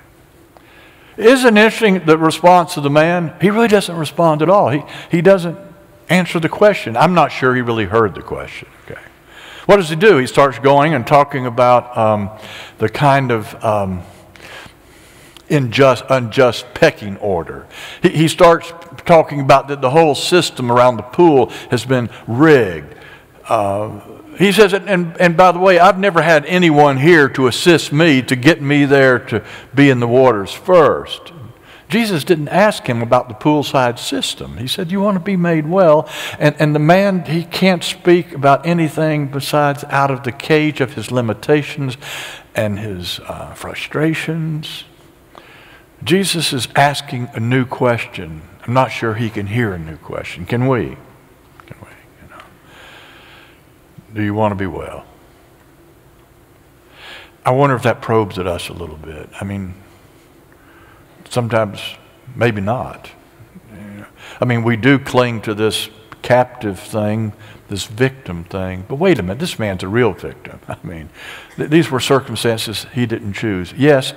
Isn't 1.18 1.58
interesting 1.58 2.06
the 2.06 2.16
response 2.16 2.78
of 2.78 2.84
the 2.84 2.90
man? 2.90 3.34
He 3.42 3.50
really 3.50 3.68
doesn't 3.68 3.96
respond 3.96 4.40
at 4.40 4.48
all. 4.48 4.70
He, 4.70 4.82
he 5.10 5.20
doesn't 5.20 5.58
answer 6.08 6.40
the 6.40 6.48
question. 6.48 6.96
I'm 6.96 7.12
not 7.12 7.32
sure 7.32 7.54
he 7.54 7.60
really 7.60 7.84
heard 7.84 8.14
the 8.14 8.22
question. 8.22 8.68
Okay. 8.86 9.02
What 9.66 9.76
does 9.76 9.90
he 9.90 9.96
do? 9.96 10.16
He 10.16 10.26
starts 10.26 10.58
going 10.58 10.94
and 10.94 11.06
talking 11.06 11.44
about 11.44 11.94
um, 11.98 12.30
the 12.78 12.88
kind 12.88 13.30
of 13.30 13.62
um, 13.62 14.02
unjust, 15.50 16.04
unjust 16.08 16.66
pecking 16.74 17.16
order. 17.18 17.66
He, 18.02 18.10
he 18.10 18.28
starts 18.28 18.72
talking 19.04 19.40
about 19.40 19.68
that 19.68 19.80
the 19.80 19.90
whole 19.90 20.14
system 20.14 20.70
around 20.70 20.96
the 20.96 21.02
pool 21.02 21.50
has 21.70 21.84
been 21.84 22.10
rigged. 22.26 22.94
Uh, 23.48 24.00
he 24.38 24.52
says, 24.52 24.72
and, 24.72 25.20
and 25.20 25.36
by 25.36 25.50
the 25.52 25.58
way, 25.58 25.80
I've 25.80 25.98
never 25.98 26.22
had 26.22 26.46
anyone 26.46 26.96
here 26.98 27.28
to 27.30 27.48
assist 27.48 27.92
me 27.92 28.22
to 28.22 28.36
get 28.36 28.62
me 28.62 28.84
there 28.84 29.18
to 29.18 29.44
be 29.74 29.90
in 29.90 29.98
the 29.98 30.06
waters 30.06 30.52
first. 30.52 31.32
Jesus 31.88 32.22
didn't 32.22 32.48
ask 32.48 32.86
him 32.86 33.02
about 33.02 33.28
the 33.28 33.34
poolside 33.34 33.98
system. 33.98 34.58
He 34.58 34.66
said, 34.66 34.92
You 34.92 35.00
want 35.00 35.16
to 35.16 35.24
be 35.24 35.36
made 35.36 35.66
well. 35.66 36.08
And, 36.38 36.54
and 36.58 36.74
the 36.74 36.80
man, 36.80 37.24
he 37.24 37.44
can't 37.44 37.82
speak 37.82 38.32
about 38.32 38.66
anything 38.66 39.28
besides 39.28 39.84
out 39.84 40.10
of 40.10 40.22
the 40.22 40.32
cage 40.32 40.80
of 40.80 40.94
his 40.94 41.10
limitations 41.10 41.96
and 42.54 42.78
his 42.78 43.20
uh, 43.20 43.54
frustrations. 43.54 44.84
Jesus 46.04 46.52
is 46.52 46.68
asking 46.76 47.28
a 47.34 47.40
new 47.40 47.64
question. 47.64 48.42
I'm 48.66 48.74
not 48.74 48.92
sure 48.92 49.14
he 49.14 49.30
can 49.30 49.46
hear 49.46 49.72
a 49.72 49.78
new 49.78 49.96
question. 49.96 50.46
Can 50.46 50.66
we? 50.68 50.96
Can 51.66 51.76
we? 51.80 51.88
You 52.22 52.30
know? 52.30 52.42
Do 54.14 54.22
you 54.22 54.34
want 54.34 54.52
to 54.52 54.56
be 54.56 54.66
well? 54.66 55.04
I 57.44 57.50
wonder 57.50 57.74
if 57.74 57.82
that 57.82 58.02
probes 58.02 58.38
at 58.38 58.46
us 58.46 58.68
a 58.68 58.74
little 58.74 58.96
bit. 58.96 59.30
I 59.40 59.44
mean, 59.44 59.74
sometimes 61.30 61.80
maybe 62.36 62.60
not. 62.60 63.10
I 64.40 64.44
mean, 64.44 64.62
we 64.62 64.76
do 64.76 64.98
cling 64.98 65.40
to 65.42 65.54
this 65.54 65.88
captive 66.22 66.78
thing, 66.78 67.32
this 67.68 67.86
victim 67.86 68.44
thing. 68.44 68.84
But 68.86 68.96
wait 68.96 69.18
a 69.18 69.22
minute, 69.22 69.38
this 69.38 69.58
man's 69.58 69.82
a 69.82 69.88
real 69.88 70.12
victim. 70.12 70.60
I 70.68 70.76
mean, 70.82 71.08
th- 71.56 71.70
these 71.70 71.90
were 71.90 72.00
circumstances 72.00 72.86
he 72.94 73.06
didn't 73.06 73.32
choose. 73.32 73.72
Yes, 73.72 74.12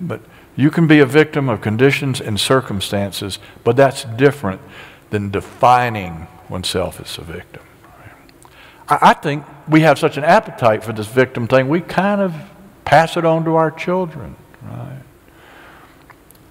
but 0.00 0.20
you 0.56 0.70
can 0.70 0.86
be 0.86 0.98
a 0.98 1.06
victim 1.06 1.48
of 1.48 1.60
conditions 1.60 2.20
and 2.20 2.38
circumstances, 2.38 3.38
but 3.64 3.76
that's 3.76 4.04
different 4.04 4.60
than 5.10 5.30
defining 5.30 6.26
oneself 6.48 7.00
as 7.00 7.18
a 7.18 7.22
victim. 7.22 7.62
I 8.88 9.14
think 9.14 9.44
we 9.68 9.82
have 9.82 9.98
such 9.98 10.16
an 10.16 10.24
appetite 10.24 10.82
for 10.82 10.92
this 10.92 11.06
victim 11.06 11.46
thing, 11.46 11.68
we 11.68 11.80
kind 11.80 12.20
of 12.20 12.34
pass 12.84 13.16
it 13.16 13.24
on 13.24 13.44
to 13.44 13.54
our 13.54 13.70
children? 13.70 14.34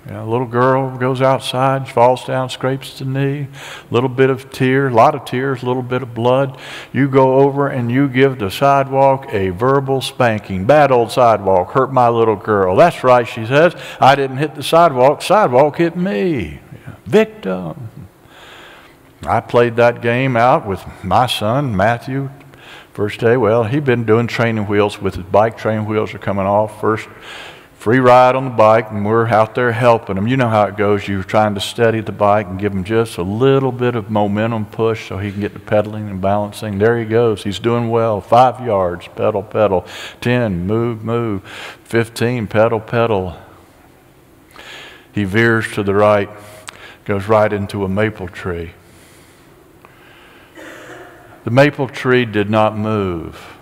You 0.10 0.16
know, 0.16 0.26
a 0.26 0.32
little 0.32 0.48
girl 0.48 0.98
goes 0.98 1.22
outside, 1.22 1.88
falls 1.88 2.26
down, 2.26 2.50
scrapes 2.50 2.98
the 2.98 3.06
knee, 3.06 3.48
little 3.92 4.10
bit 4.10 4.32
of 4.32 4.50
tear, 4.50 4.88
a 4.88 4.92
lot 4.92 5.14
of 5.14 5.24
tears, 5.24 5.62
a 5.62 5.68
little 5.68 5.84
bit 5.84 6.02
of 6.02 6.16
blood. 6.16 6.58
You 6.92 7.08
go 7.08 7.42
over 7.42 7.68
and 7.68 7.92
you 7.92 8.08
give 8.08 8.40
the 8.40 8.50
sidewalk 8.50 9.32
a 9.32 9.50
verbal 9.50 10.02
spanking. 10.02 10.66
Bad 10.66 10.92
old 10.92 11.12
sidewalk, 11.12 11.74
hurt 11.74 11.94
my 11.94 12.10
little 12.10 12.36
girl. 12.36 12.76
That's 12.76 13.04
right, 13.04 13.28
she 13.28 13.46
says. 13.46 13.76
I 14.00 14.16
didn't 14.16 14.38
hit 14.38 14.56
the 14.56 14.64
sidewalk, 14.64 15.22
sidewalk 15.22 15.78
hit 15.78 15.96
me. 15.96 16.60
Victim. 17.06 17.90
I 19.28 19.42
played 19.42 19.76
that 19.76 20.02
game 20.02 20.36
out 20.36 20.66
with 20.66 20.84
my 21.04 21.28
son, 21.28 21.78
Matthew, 21.78 22.32
first 22.94 23.20
day. 23.20 23.38
Well, 23.38 23.66
he'd 23.66 23.86
been 23.86 24.06
doing 24.06 24.26
training 24.26 24.66
wheels 24.66 25.00
with 25.00 25.18
his 25.18 25.26
bike. 25.26 25.56
Training 25.56 25.86
wheels 25.86 26.16
are 26.16 26.20
coming 26.20 26.48
off. 26.48 26.82
First 26.82 27.08
free 27.80 28.00
ride 28.00 28.36
on 28.36 28.44
the 28.44 28.50
bike, 28.50 28.92
and 28.92 29.06
we're 29.06 29.26
out 29.28 29.56
there 29.56 29.72
helping 29.72 30.18
them. 30.18 30.28
You 30.28 30.36
know 30.36 30.50
how 30.50 30.66
it 30.66 30.76
goes. 30.76 31.08
You're 31.08 31.24
trying 31.24 31.56
to 31.56 31.62
steady 31.62 32.02
the 32.02 32.12
bike 32.12 32.46
and 32.48 32.60
give 32.60 32.74
him 32.74 32.84
just 32.84 33.18
a 33.18 33.24
little 33.24 33.72
bit 33.72 33.96
of 33.96 34.12
momentum 34.12 34.66
push 34.66 35.08
so 35.08 35.18
he 35.18 35.32
can 35.32 35.40
get 35.40 35.54
the 35.54 35.62
pedaling 35.62 36.10
and 36.10 36.20
balancing. 36.20 36.78
There 36.78 37.00
he 37.00 37.06
goes. 37.06 37.46
He's 37.46 37.58
doing 37.58 37.90
well. 37.90 38.20
Five 38.20 38.60
yards, 38.66 39.08
pedal, 39.16 39.44
pedal. 39.44 39.86
Ten, 40.20 40.68
move, 40.68 41.06
move. 41.06 41.48
Fifteen, 41.86 42.48
pedal, 42.48 42.82
pedal. 42.82 43.38
He 45.14 45.24
veers 45.24 45.72
to 45.72 45.82
the 45.82 45.96
right, 45.96 46.30
goes 47.06 47.30
right 47.30 47.52
into 47.52 47.86
a 47.86 47.90
maple 47.90 48.28
tree. 48.28 48.74
The 51.46 51.52
maple 51.52 51.88
tree 51.88 52.26
did 52.26 52.50
not 52.50 52.78
move. 52.78 53.56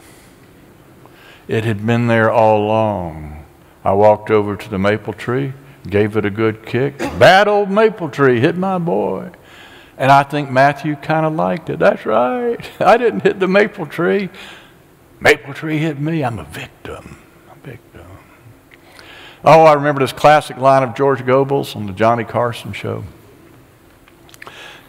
It 1.47 1.65
had 1.65 1.85
been 1.85 2.07
there 2.07 2.31
all 2.31 2.65
along. 2.65 3.45
I 3.87 3.93
walked 3.93 4.31
over 4.31 4.57
to 4.57 4.69
the 4.69 4.77
maple 4.77 5.13
tree, 5.13 5.53
gave 5.89 6.17
it 6.17 6.25
a 6.25 6.29
good 6.29 6.65
kick. 6.65 6.97
Bad 6.97 7.47
old 7.47 7.71
maple 7.71 8.09
tree 8.09 8.41
hit 8.41 8.57
my 8.57 8.79
boy. 8.79 9.31
And 9.97 10.11
I 10.11 10.23
think 10.23 10.51
Matthew 10.51 10.97
kind 10.97 11.25
of 11.25 11.35
liked 11.35 11.69
it. 11.69 11.79
That's 11.79 12.05
right. 12.05 12.59
I 12.81 12.97
didn't 12.97 13.21
hit 13.21 13.39
the 13.39 13.47
maple 13.47 13.85
tree. 13.85 14.27
Maple 15.21 15.53
tree 15.53 15.77
hit 15.77 16.01
me. 16.01 16.21
I'm 16.21 16.37
a 16.37 16.43
victim. 16.43 17.17
A 17.49 17.65
victim. 17.65 18.05
Oh, 19.45 19.63
I 19.63 19.71
remember 19.71 20.01
this 20.01 20.11
classic 20.11 20.57
line 20.57 20.83
of 20.83 20.93
George 20.93 21.25
Gobels 21.25 21.73
on 21.73 21.85
the 21.85 21.93
Johnny 21.93 22.25
Carson 22.25 22.73
show. 22.73 23.05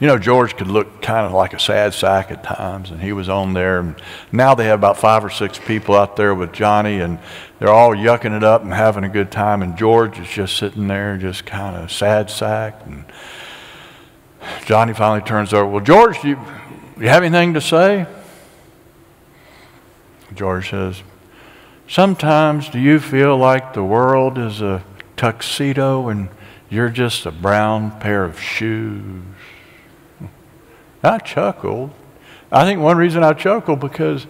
You 0.00 0.06
know, 0.06 0.16
George 0.16 0.56
could 0.56 0.68
look 0.68 1.02
kind 1.02 1.26
of 1.26 1.32
like 1.32 1.54
a 1.54 1.58
sad 1.58 1.92
sack 1.92 2.30
at 2.30 2.44
times, 2.44 2.92
and 2.92 3.00
he 3.02 3.12
was 3.12 3.28
on 3.28 3.52
there. 3.52 3.80
And 3.80 3.96
now 4.30 4.54
they 4.54 4.66
have 4.66 4.78
about 4.78 4.96
five 4.96 5.24
or 5.24 5.30
six 5.30 5.58
people 5.58 5.96
out 5.96 6.14
there 6.14 6.34
with 6.36 6.52
Johnny, 6.52 7.00
and 7.00 7.18
they're 7.58 7.68
all 7.68 7.90
yucking 7.90 8.36
it 8.36 8.44
up 8.44 8.62
and 8.62 8.72
having 8.72 9.02
a 9.02 9.08
good 9.08 9.32
time. 9.32 9.60
And 9.60 9.76
George 9.76 10.20
is 10.20 10.28
just 10.28 10.56
sitting 10.56 10.86
there, 10.86 11.16
just 11.16 11.44
kind 11.46 11.76
of 11.76 11.90
sad 11.90 12.30
sack. 12.30 12.80
And 12.86 13.04
Johnny 14.66 14.94
finally 14.94 15.26
turns 15.26 15.52
over. 15.52 15.66
Well, 15.66 15.84
George, 15.84 16.22
do 16.22 16.28
you, 16.28 16.38
you 17.00 17.08
have 17.08 17.24
anything 17.24 17.54
to 17.54 17.60
say? 17.60 18.06
George 20.32 20.70
says, 20.70 21.02
Sometimes 21.88 22.68
do 22.68 22.78
you 22.78 23.00
feel 23.00 23.36
like 23.36 23.72
the 23.72 23.82
world 23.82 24.38
is 24.38 24.60
a 24.60 24.84
tuxedo 25.16 26.08
and 26.08 26.28
you're 26.68 26.90
just 26.90 27.24
a 27.26 27.32
brown 27.32 27.98
pair 27.98 28.24
of 28.24 28.38
shoes? 28.38 29.24
I 31.02 31.18
chuckled. 31.18 31.90
I 32.50 32.64
think 32.64 32.80
one 32.80 32.96
reason 32.96 33.22
I 33.22 33.32
chuckled 33.34 33.80
because 33.80 34.26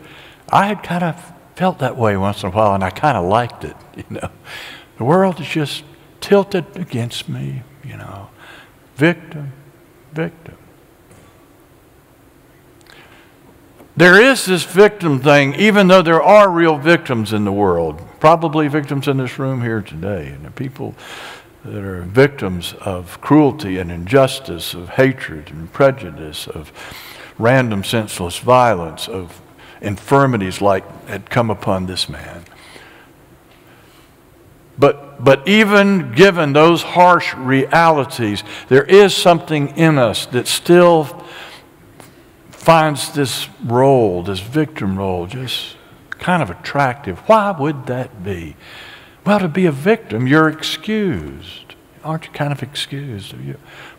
I 0.50 0.66
had 0.66 0.82
kind 0.82 1.04
of 1.04 1.32
felt 1.54 1.78
that 1.80 1.96
way 1.96 2.16
once 2.16 2.42
in 2.42 2.50
a 2.50 2.52
while 2.52 2.74
and 2.74 2.84
I 2.84 2.90
kind 2.90 3.16
of 3.16 3.24
liked 3.24 3.64
it, 3.64 3.76
you 3.96 4.04
know. 4.10 4.30
The 4.96 5.04
world 5.04 5.40
is 5.40 5.46
just 5.46 5.84
tilted 6.20 6.76
against 6.76 7.28
me, 7.28 7.62
you 7.84 7.96
know. 7.96 8.30
Victim, 8.96 9.52
victim. 10.12 10.56
There 13.96 14.20
is 14.20 14.46
this 14.46 14.62
victim 14.64 15.18
thing, 15.18 15.54
even 15.54 15.88
though 15.88 16.02
there 16.02 16.22
are 16.22 16.48
real 16.48 16.78
victims 16.78 17.32
in 17.32 17.44
the 17.44 17.50
world, 17.50 18.00
probably 18.20 18.68
victims 18.68 19.08
in 19.08 19.16
this 19.16 19.40
room 19.40 19.62
here 19.62 19.82
today, 19.82 20.28
and 20.28 20.44
the 20.44 20.52
people 20.52 20.94
that 21.64 21.82
are 21.82 22.02
victims 22.02 22.74
of 22.80 23.20
cruelty 23.20 23.78
and 23.78 23.90
injustice, 23.90 24.74
of 24.74 24.90
hatred 24.90 25.50
and 25.50 25.72
prejudice, 25.72 26.46
of 26.46 26.72
random 27.38 27.84
senseless 27.84 28.38
violence, 28.38 29.08
of 29.08 29.40
infirmities 29.80 30.60
like 30.60 30.84
had 31.06 31.30
come 31.30 31.50
upon 31.50 31.86
this 31.86 32.08
man. 32.08 32.44
But, 34.78 35.22
but 35.24 35.46
even 35.48 36.12
given 36.12 36.52
those 36.52 36.82
harsh 36.82 37.34
realities, 37.34 38.44
there 38.68 38.84
is 38.84 39.14
something 39.14 39.76
in 39.76 39.98
us 39.98 40.26
that 40.26 40.46
still 40.46 41.24
finds 42.50 43.12
this 43.12 43.48
role, 43.64 44.22
this 44.22 44.40
victim 44.40 44.96
role, 44.96 45.26
just 45.26 45.76
kind 46.10 46.42
of 46.42 46.50
attractive. 46.50 47.18
Why 47.20 47.50
would 47.50 47.86
that 47.86 48.22
be? 48.22 48.56
Well, 49.28 49.40
to 49.40 49.48
be 49.48 49.66
a 49.66 49.72
victim, 49.72 50.26
you're 50.26 50.48
excused. 50.48 51.74
Aren't 52.02 52.24
you 52.24 52.32
kind 52.32 52.50
of 52.50 52.62
excused? 52.62 53.34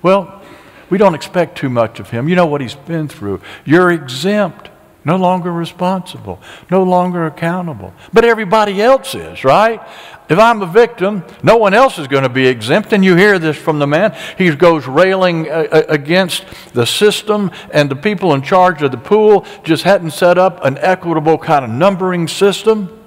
Well, 0.02 0.42
we 0.90 0.98
don't 0.98 1.14
expect 1.14 1.56
too 1.56 1.70
much 1.70 2.00
of 2.00 2.10
him. 2.10 2.28
You 2.28 2.36
know 2.36 2.48
what 2.48 2.62
he's 2.62 2.74
been 2.74 3.08
through. 3.08 3.40
You're 3.64 3.92
exempt. 3.92 4.72
no 5.06 5.18
longer 5.18 5.52
responsible, 5.52 6.42
no 6.72 6.82
longer 6.82 7.28
accountable. 7.28 7.94
But 8.12 8.26
everybody 8.26 8.82
else 8.82 9.14
is, 9.14 9.44
right? 9.44 9.80
If 10.30 10.40
I'm 10.40 10.64
a 10.64 10.66
victim, 10.66 11.24
no 11.44 11.58
one 11.58 11.76
else 11.76 12.00
is 12.00 12.08
going 12.08 12.24
to 12.24 12.30
be 12.30 12.48
exempt. 12.48 12.92
And 12.92 13.06
you 13.06 13.16
hear 13.16 13.38
this 13.38 13.56
from 13.56 13.78
the 13.78 13.86
man. 13.86 14.18
He 14.36 14.50
goes 14.56 14.88
railing 14.88 15.48
uh, 15.48 15.68
uh, 15.72 15.84
against 15.90 16.44
the 16.74 16.88
system, 16.88 17.52
and 17.72 17.88
the 17.88 17.96
people 17.96 18.34
in 18.34 18.42
charge 18.42 18.82
of 18.82 18.90
the 18.90 18.98
pool 18.98 19.46
just 19.64 19.84
hadn't 19.84 20.12
set 20.12 20.40
up 20.40 20.66
an 20.66 20.80
equitable 20.80 21.38
kind 21.38 21.64
of 21.64 21.70
numbering 21.70 22.28
system. 22.28 22.99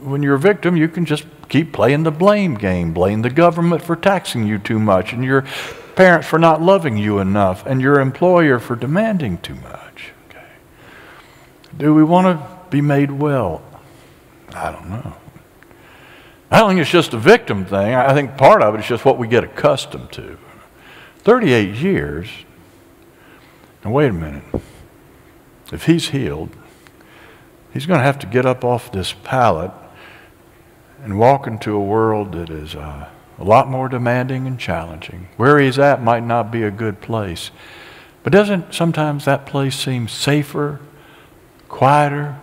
When 0.00 0.22
you're 0.22 0.34
a 0.34 0.38
victim, 0.38 0.76
you 0.76 0.88
can 0.88 1.04
just 1.04 1.24
keep 1.48 1.72
playing 1.72 2.04
the 2.04 2.10
blame 2.10 2.54
game, 2.54 2.92
blame 2.92 3.22
the 3.22 3.30
government 3.30 3.82
for 3.82 3.96
taxing 3.96 4.46
you 4.46 4.58
too 4.58 4.78
much, 4.78 5.12
and 5.12 5.24
your 5.24 5.44
parents 5.94 6.26
for 6.26 6.38
not 6.38 6.62
loving 6.62 6.96
you 6.96 7.18
enough, 7.18 7.66
and 7.66 7.80
your 7.80 8.00
employer 8.00 8.58
for 8.58 8.76
demanding 8.76 9.38
too 9.38 9.56
much. 9.56 10.12
Okay. 10.28 10.44
Do 11.76 11.94
we 11.94 12.02
want 12.02 12.26
to 12.26 12.58
be 12.70 12.80
made 12.80 13.10
well? 13.10 13.62
I 14.54 14.72
don't 14.72 14.88
know. 14.88 15.16
I 16.50 16.58
don't 16.58 16.70
think 16.70 16.80
it's 16.80 16.90
just 16.90 17.12
a 17.12 17.18
victim 17.18 17.64
thing. 17.64 17.94
I 17.94 18.12
think 18.12 18.36
part 18.36 18.62
of 18.62 18.74
it 18.74 18.80
is 18.80 18.86
just 18.86 19.04
what 19.04 19.18
we 19.18 19.28
get 19.28 19.44
accustomed 19.44 20.10
to. 20.12 20.38
38 21.18 21.76
years. 21.76 22.28
Now, 23.84 23.92
wait 23.92 24.08
a 24.08 24.12
minute. 24.12 24.42
If 25.72 25.86
he's 25.86 26.08
healed, 26.08 26.50
he's 27.72 27.86
going 27.86 28.00
to 28.00 28.04
have 28.04 28.18
to 28.20 28.26
get 28.26 28.46
up 28.46 28.64
off 28.64 28.90
this 28.90 29.12
pallet 29.12 29.70
and 31.02 31.18
walk 31.18 31.46
into 31.46 31.74
a 31.74 31.82
world 31.82 32.32
that 32.32 32.50
is 32.50 32.74
uh, 32.74 33.08
a 33.38 33.44
lot 33.44 33.68
more 33.68 33.88
demanding 33.88 34.46
and 34.46 34.58
challenging. 34.58 35.28
Where 35.36 35.58
he's 35.58 35.78
at 35.78 36.02
might 36.02 36.24
not 36.24 36.50
be 36.50 36.62
a 36.62 36.70
good 36.70 37.00
place. 37.00 37.50
But 38.22 38.32
doesn't 38.32 38.74
sometimes 38.74 39.24
that 39.24 39.46
place 39.46 39.76
seem 39.76 40.08
safer, 40.08 40.80
quieter, 41.68 42.38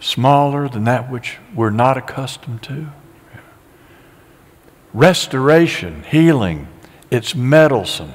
smaller 0.00 0.68
than 0.68 0.84
that 0.84 1.10
which 1.10 1.38
we're 1.54 1.70
not 1.70 1.96
accustomed 1.96 2.62
to? 2.64 2.88
Restoration, 4.92 6.04
healing, 6.04 6.68
it's 7.10 7.34
meddlesome. 7.34 8.12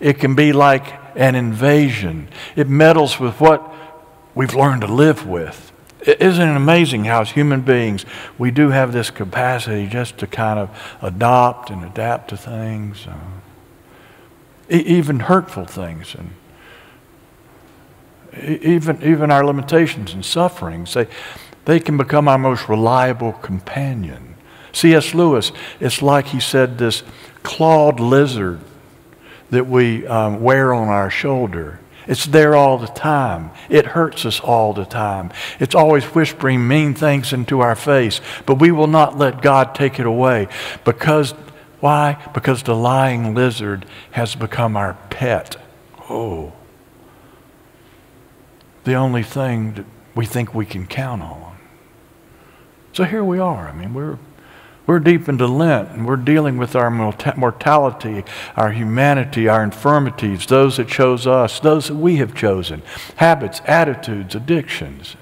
It 0.00 0.18
can 0.18 0.34
be 0.34 0.52
like 0.52 0.94
an 1.16 1.34
invasion. 1.34 2.28
It 2.54 2.68
meddles 2.68 3.18
with 3.18 3.40
what 3.40 3.72
we've 4.34 4.54
learned 4.54 4.82
to 4.82 4.86
live 4.92 5.26
with. 5.26 5.72
Isn't 6.06 6.48
it 6.48 6.56
amazing 6.56 7.04
how, 7.04 7.22
as 7.22 7.30
human 7.30 7.62
beings, 7.62 8.04
we 8.38 8.50
do 8.50 8.70
have 8.70 8.92
this 8.92 9.10
capacity 9.10 9.86
just 9.86 10.18
to 10.18 10.26
kind 10.26 10.58
of 10.58 10.98
adopt 11.02 11.70
and 11.70 11.84
adapt 11.84 12.30
to 12.30 12.36
things, 12.36 13.06
uh, 13.06 13.18
even 14.70 15.20
hurtful 15.20 15.64
things, 15.64 16.14
and 16.14 16.30
even, 18.62 19.02
even 19.02 19.30
our 19.30 19.44
limitations 19.44 20.12
and 20.12 20.24
sufferings, 20.24 20.94
they, 20.94 21.08
they 21.64 21.80
can 21.80 21.96
become 21.96 22.28
our 22.28 22.38
most 22.38 22.68
reliable 22.68 23.32
companion. 23.32 24.36
C.S. 24.72 25.14
Lewis, 25.14 25.50
it's 25.80 26.02
like 26.02 26.26
he 26.26 26.40
said 26.40 26.78
this 26.78 27.02
clawed 27.42 27.98
lizard 27.98 28.60
that 29.50 29.66
we 29.66 30.06
um, 30.06 30.40
wear 30.40 30.72
on 30.72 30.88
our 30.88 31.10
shoulder. 31.10 31.80
It's 32.08 32.24
there 32.24 32.56
all 32.56 32.78
the 32.78 32.86
time. 32.86 33.50
It 33.68 33.84
hurts 33.84 34.24
us 34.24 34.40
all 34.40 34.72
the 34.72 34.86
time. 34.86 35.30
It's 35.60 35.74
always 35.74 36.04
whispering 36.04 36.66
mean 36.66 36.94
things 36.94 37.34
into 37.34 37.60
our 37.60 37.76
face, 37.76 38.22
but 38.46 38.54
we 38.54 38.72
will 38.72 38.86
not 38.86 39.18
let 39.18 39.42
God 39.42 39.74
take 39.74 40.00
it 40.00 40.06
away. 40.06 40.48
Because, 40.84 41.32
why? 41.80 42.18
Because 42.32 42.62
the 42.62 42.74
lying 42.74 43.34
lizard 43.34 43.84
has 44.12 44.34
become 44.34 44.74
our 44.74 44.94
pet. 45.10 45.56
Oh. 46.08 46.54
The 48.84 48.94
only 48.94 49.22
thing 49.22 49.74
that 49.74 49.86
we 50.14 50.24
think 50.24 50.54
we 50.54 50.64
can 50.64 50.86
count 50.86 51.20
on. 51.20 51.58
So 52.94 53.04
here 53.04 53.22
we 53.22 53.38
are. 53.38 53.68
I 53.68 53.72
mean, 53.74 53.92
we're 53.92 54.18
we're 54.88 54.98
deep 54.98 55.28
into 55.28 55.46
Lent 55.46 55.90
and 55.90 56.06
we're 56.06 56.16
dealing 56.16 56.56
with 56.56 56.74
our 56.74 56.90
mortality, 57.36 58.24
our 58.56 58.72
humanity, 58.72 59.46
our 59.46 59.62
infirmities, 59.62 60.46
those 60.46 60.78
that 60.78 60.88
chose 60.88 61.26
us, 61.26 61.60
those 61.60 61.88
that 61.88 61.94
we 61.94 62.16
have 62.16 62.34
chosen, 62.34 62.80
habits, 63.16 63.60
attitudes, 63.66 64.34
addictions. 64.34 65.14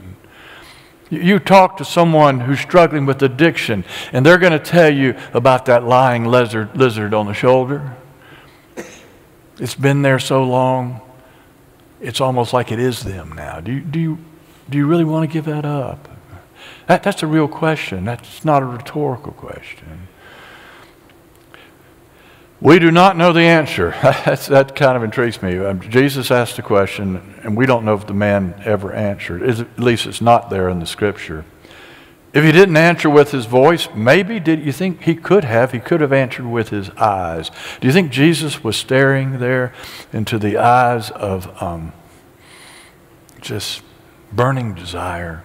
You 1.11 1.40
talk 1.40 1.79
to 1.79 1.85
someone 1.85 2.38
who's 2.38 2.61
struggling 2.61 3.07
with 3.07 3.20
addiction, 3.22 3.85
and 4.12 4.24
they're 4.24 4.38
going 4.38 4.52
to 4.52 4.61
tell 4.61 4.92
you 4.92 5.16
about 5.35 5.66
that 5.66 5.83
lying 5.83 6.26
lizard, 6.26 6.76
lizard 6.76 7.12
on 7.12 7.26
the 7.26 7.35
shoulder. 7.35 7.96
It's 9.59 9.74
been 9.74 10.02
there 10.02 10.20
so 10.20 10.44
long, 10.44 11.00
it's 12.00 12.20
almost 12.20 12.52
like 12.52 12.70
it 12.70 12.79
is 12.79 13.02
them 13.02 13.33
now. 13.33 13.59
Do 13.59 13.72
you, 13.72 13.81
do 13.81 13.98
you, 13.98 14.18
do 14.70 14.79
you 14.79 14.87
really 14.87 15.05
want 15.05 15.29
to 15.29 15.33
give 15.33 15.46
that 15.46 15.64
up? 15.64 16.15
That, 16.87 17.03
that's 17.03 17.22
a 17.22 17.27
real 17.27 17.49
question. 17.49 18.05
That's 18.05 18.44
not 18.44 18.62
a 18.62 18.66
rhetorical 18.66 19.33
question. 19.33 20.09
We 22.61 22.79
do 22.79 22.90
not 22.90 23.16
know 23.16 23.33
the 23.33 23.42
answer. 23.42 23.90
That 24.49 24.75
kind 24.75 24.96
of 24.96 25.03
intrigues 25.03 25.42
me. 25.42 25.59
Um, 25.59 25.81
Jesus 25.81 26.31
asked 26.31 26.59
a 26.59 26.62
question, 26.62 27.35
and 27.42 27.57
we 27.57 27.66
don't 27.66 27.85
know 27.85 27.94
if 27.94 28.07
the 28.07 28.14
man 28.14 28.61
ever 28.64 28.92
answered. 28.92 29.42
At 29.42 29.79
least 29.79 30.07
it's 30.07 30.20
not 30.20 30.49
there 30.49 30.68
in 30.68 30.81
the 30.81 30.87
scripture. 30.87 31.44
If 32.33 32.44
he 32.44 32.53
didn't 32.53 32.77
answer 32.77 33.09
with 33.09 33.31
his 33.31 33.46
voice, 33.46 33.88
maybe 33.94 34.40
did 34.40 34.64
you 34.64 34.72
think 34.72 35.03
he 35.03 35.14
could 35.14 35.44
have? 35.44 35.72
He 35.72 35.81
could 35.81 36.01
have 36.01 36.12
answered 36.12 36.46
with 36.46 36.68
his 36.68 36.90
eyes. 36.90 37.51
Do 37.81 37.87
you 37.87 37.92
think 37.92 38.11
Jesus 38.11 38.62
was 38.62 38.77
staring 38.77 39.38
there 39.38 39.72
into 40.12 40.38
the 40.38 40.59
eyes 40.59 41.11
of 41.11 41.62
um, 41.62 41.92
just 43.40 43.83
burning 44.33 44.75
desire? 44.75 45.42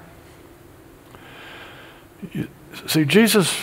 See, 2.88 3.06
Jesus 3.06 3.56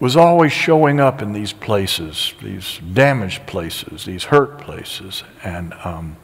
was 0.00 0.16
always 0.16 0.52
showing 0.52 1.00
up 1.00 1.22
in 1.22 1.32
these 1.32 1.52
places, 1.52 2.34
these 2.42 2.78
damaged 2.92 3.46
places, 3.46 4.04
these 4.04 4.24
hurt 4.24 4.60
places. 4.60 5.22
And 5.42 5.72
um, 5.84 6.16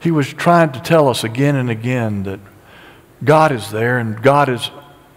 he 0.00 0.10
was 0.10 0.32
trying 0.32 0.72
to 0.72 0.80
tell 0.80 1.08
us 1.08 1.24
again 1.24 1.56
and 1.56 1.70
again 1.70 2.22
that 2.24 2.40
God 3.24 3.52
is 3.52 3.70
there 3.70 3.98
and 3.98 4.22
God 4.22 4.48
is 4.48 4.70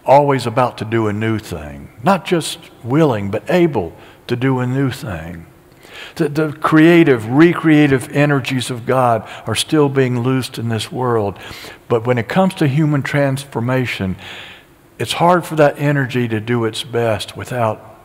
always 0.04 0.46
about 0.46 0.78
to 0.78 0.84
do 0.84 1.06
a 1.06 1.12
new 1.12 1.38
thing. 1.38 1.92
Not 2.02 2.24
just 2.24 2.58
willing, 2.82 3.30
but 3.30 3.48
able 3.48 3.94
to 4.26 4.34
do 4.34 4.58
a 4.58 4.66
new 4.66 4.90
thing. 4.90 5.46
The, 6.16 6.28
the 6.28 6.52
creative, 6.52 7.28
recreative 7.28 8.10
energies 8.10 8.70
of 8.70 8.86
God 8.86 9.28
are 9.46 9.54
still 9.54 9.88
being 9.88 10.20
loosed 10.20 10.58
in 10.58 10.68
this 10.68 10.90
world. 10.90 11.38
But 11.88 12.06
when 12.06 12.18
it 12.18 12.28
comes 12.28 12.54
to 12.54 12.66
human 12.66 13.02
transformation, 13.02 14.16
it's 14.98 15.14
hard 15.14 15.44
for 15.44 15.56
that 15.56 15.78
energy 15.78 16.28
to 16.28 16.40
do 16.40 16.64
its 16.64 16.84
best 16.84 17.36
without 17.36 18.00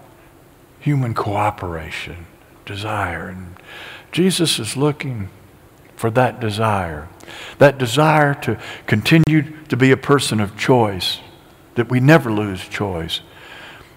human 0.80 1.14
cooperation, 1.14 2.26
desire. 2.66 3.28
And 3.28 3.56
Jesus 4.12 4.60
is 4.60 4.78
looking 4.78 5.30
for 5.96 6.10
that 6.12 6.40
desire, 6.40 7.08
that 7.58 7.78
desire 7.78 8.34
to 8.36 8.60
continue 8.86 9.54
to 9.68 9.76
be 9.76 9.92
a 9.92 9.98
person 9.98 10.40
of 10.40 10.58
choice, 10.58 11.20
that 11.76 11.90
we 11.90 12.00
never 12.00 12.32
lose 12.32 12.66
choice. 12.68 13.22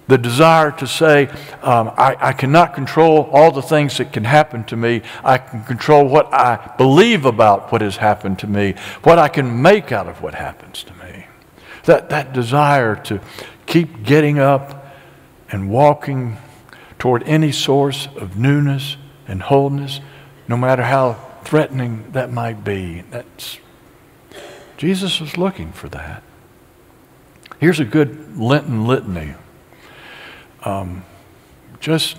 The 0.07 0.17
desire 0.17 0.71
to 0.71 0.87
say, 0.87 1.27
um, 1.61 1.91
I, 1.97 2.17
I 2.19 2.33
cannot 2.33 2.73
control 2.73 3.29
all 3.31 3.51
the 3.51 3.61
things 3.61 3.97
that 3.99 4.11
can 4.11 4.25
happen 4.25 4.65
to 4.65 4.75
me. 4.75 5.03
I 5.23 5.37
can 5.37 5.63
control 5.63 6.05
what 6.05 6.33
I 6.33 6.73
believe 6.77 7.25
about 7.25 7.71
what 7.71 7.81
has 7.81 7.95
happened 7.95 8.39
to 8.39 8.47
me, 8.47 8.75
what 9.03 9.19
I 9.19 9.29
can 9.29 9.61
make 9.61 9.91
out 9.91 10.07
of 10.07 10.21
what 10.21 10.33
happens 10.35 10.83
to 10.83 10.93
me. 10.95 11.27
That, 11.85 12.09
that 12.09 12.33
desire 12.33 12.95
to 13.03 13.19
keep 13.65 14.03
getting 14.03 14.37
up 14.37 14.93
and 15.49 15.69
walking 15.69 16.37
toward 16.99 17.23
any 17.23 17.51
source 17.51 18.07
of 18.15 18.37
newness 18.37 18.97
and 19.27 19.41
wholeness, 19.41 19.99
no 20.47 20.57
matter 20.57 20.83
how 20.83 21.13
threatening 21.43 22.11
that 22.11 22.31
might 22.31 22.63
be. 22.63 23.01
That's, 23.09 23.57
Jesus 24.77 25.19
was 25.19 25.37
looking 25.37 25.71
for 25.71 25.89
that. 25.89 26.21
Here's 27.59 27.79
a 27.79 27.85
good 27.85 28.37
Lenten 28.37 28.85
litany. 28.85 29.35
Um, 30.63 31.03
just 31.79 32.17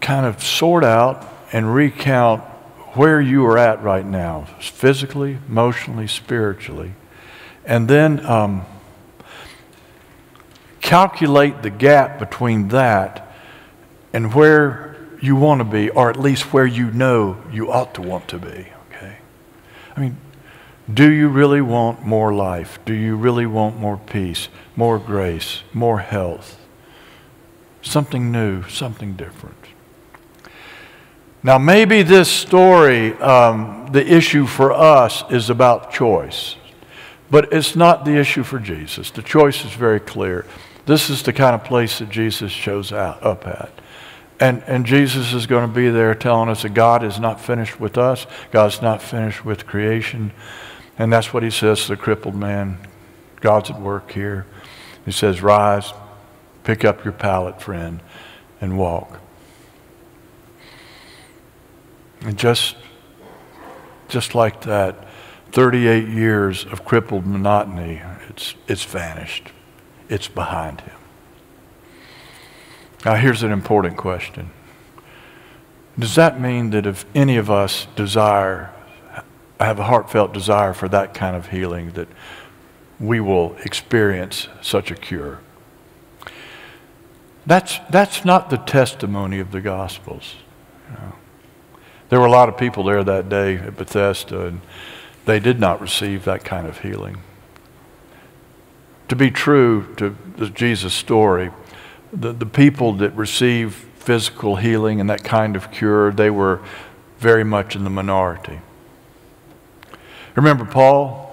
kind 0.00 0.26
of 0.26 0.42
sort 0.42 0.84
out 0.84 1.26
and 1.52 1.74
recount 1.74 2.42
where 2.94 3.20
you 3.20 3.46
are 3.46 3.56
at 3.56 3.82
right 3.82 4.04
now, 4.04 4.46
physically, 4.60 5.38
emotionally, 5.48 6.06
spiritually, 6.06 6.92
and 7.64 7.88
then 7.88 8.24
um, 8.26 8.64
calculate 10.80 11.62
the 11.62 11.70
gap 11.70 12.18
between 12.18 12.68
that 12.68 13.32
and 14.12 14.34
where 14.34 14.96
you 15.20 15.36
want 15.36 15.60
to 15.60 15.64
be, 15.64 15.90
or 15.90 16.10
at 16.10 16.18
least 16.18 16.52
where 16.52 16.66
you 16.66 16.90
know 16.90 17.36
you 17.52 17.70
ought 17.70 17.94
to 17.94 18.02
want 18.02 18.26
to 18.28 18.38
be. 18.38 18.66
Okay? 18.88 19.16
I 19.96 20.00
mean, 20.00 20.16
do 20.92 21.10
you 21.10 21.28
really 21.28 21.60
want 21.60 22.04
more 22.04 22.32
life? 22.32 22.78
Do 22.84 22.94
you 22.94 23.16
really 23.16 23.46
want 23.46 23.78
more 23.78 23.98
peace, 23.98 24.48
more 24.74 24.98
grace, 24.98 25.62
more 25.72 26.00
health? 26.00 26.58
Something 27.82 28.32
new, 28.32 28.68
something 28.68 29.14
different. 29.14 29.56
Now, 31.42 31.56
maybe 31.56 32.02
this 32.02 32.30
story, 32.30 33.14
um, 33.14 33.88
the 33.92 34.06
issue 34.06 34.46
for 34.46 34.72
us 34.72 35.24
is 35.30 35.48
about 35.48 35.90
choice, 35.90 36.56
but 37.30 37.52
it's 37.52 37.74
not 37.74 38.04
the 38.04 38.16
issue 38.16 38.42
for 38.42 38.58
Jesus. 38.58 39.10
The 39.10 39.22
choice 39.22 39.64
is 39.64 39.72
very 39.72 40.00
clear. 40.00 40.44
This 40.84 41.08
is 41.08 41.22
the 41.22 41.32
kind 41.32 41.54
of 41.54 41.64
place 41.64 41.98
that 41.98 42.10
Jesus 42.10 42.52
shows 42.52 42.92
out, 42.92 43.22
up 43.22 43.46
at. 43.46 43.72
And, 44.38 44.62
and 44.66 44.84
Jesus 44.84 45.32
is 45.32 45.46
going 45.46 45.66
to 45.66 45.74
be 45.74 45.88
there 45.88 46.14
telling 46.14 46.48
us 46.48 46.62
that 46.62 46.74
God 46.74 47.04
is 47.04 47.18
not 47.18 47.40
finished 47.40 47.80
with 47.80 47.96
us, 47.96 48.26
God's 48.50 48.82
not 48.82 49.00
finished 49.00 49.44
with 49.44 49.66
creation. 49.66 50.32
And 50.98 51.10
that's 51.10 51.32
what 51.32 51.42
he 51.42 51.50
says 51.50 51.82
to 51.82 51.88
the 51.88 51.96
crippled 51.96 52.34
man. 52.34 52.78
God's 53.40 53.70
at 53.70 53.80
work 53.80 54.12
here. 54.12 54.46
He 55.06 55.12
says, 55.12 55.40
Rise, 55.40 55.94
pick 56.64 56.84
up 56.84 57.04
your 57.04 57.14
pallet, 57.14 57.62
friend, 57.62 58.00
and 58.60 58.76
walk. 58.76 59.20
And 62.20 62.36
just, 62.36 62.76
just 64.08 64.34
like 64.34 64.62
that, 64.62 65.06
38 65.52 66.08
years 66.08 66.64
of 66.66 66.84
crippled 66.84 67.26
monotony, 67.26 68.02
it's, 68.28 68.54
it's 68.68 68.84
vanished. 68.84 69.50
It's 70.08 70.28
behind 70.28 70.82
him. 70.82 70.96
Now, 73.04 73.14
here's 73.14 73.42
an 73.42 73.52
important 73.52 73.96
question 73.96 74.50
Does 75.98 76.14
that 76.16 76.40
mean 76.40 76.70
that 76.70 76.86
if 76.86 77.06
any 77.14 77.36
of 77.36 77.50
us 77.50 77.86
desire, 77.96 78.70
have 79.58 79.78
a 79.78 79.84
heartfelt 79.84 80.32
desire 80.32 80.74
for 80.74 80.88
that 80.88 81.14
kind 81.14 81.34
of 81.36 81.48
healing, 81.48 81.92
that 81.92 82.08
we 82.98 83.20
will 83.20 83.56
experience 83.64 84.48
such 84.60 84.90
a 84.90 84.94
cure? 84.94 85.40
That's, 87.46 87.78
that's 87.90 88.24
not 88.24 88.50
the 88.50 88.58
testimony 88.58 89.40
of 89.40 89.50
the 89.50 89.62
Gospels. 89.62 90.34
You 90.88 90.94
know. 90.94 91.12
There 92.10 92.18
were 92.20 92.26
a 92.26 92.30
lot 92.30 92.48
of 92.48 92.58
people 92.58 92.84
there 92.84 93.02
that 93.04 93.28
day 93.28 93.56
at 93.56 93.76
Bethesda, 93.76 94.46
and 94.46 94.60
they 95.26 95.38
did 95.38 95.60
not 95.60 95.80
receive 95.80 96.24
that 96.24 96.44
kind 96.44 96.66
of 96.66 96.80
healing. 96.80 97.22
To 99.08 99.16
be 99.16 99.30
true 99.30 99.94
to 99.96 100.16
Jesus' 100.50 100.92
story, 100.92 101.50
the, 102.12 102.32
the 102.32 102.46
people 102.46 102.92
that 102.94 103.14
receive 103.14 103.86
physical 103.96 104.56
healing 104.56 105.00
and 105.00 105.08
that 105.08 105.22
kind 105.22 105.54
of 105.54 105.70
cure, 105.70 106.10
they 106.10 106.30
were 106.30 106.60
very 107.18 107.44
much 107.44 107.76
in 107.76 107.84
the 107.84 107.90
minority. 107.90 108.60
Remember 110.34 110.64
Paul? 110.64 111.32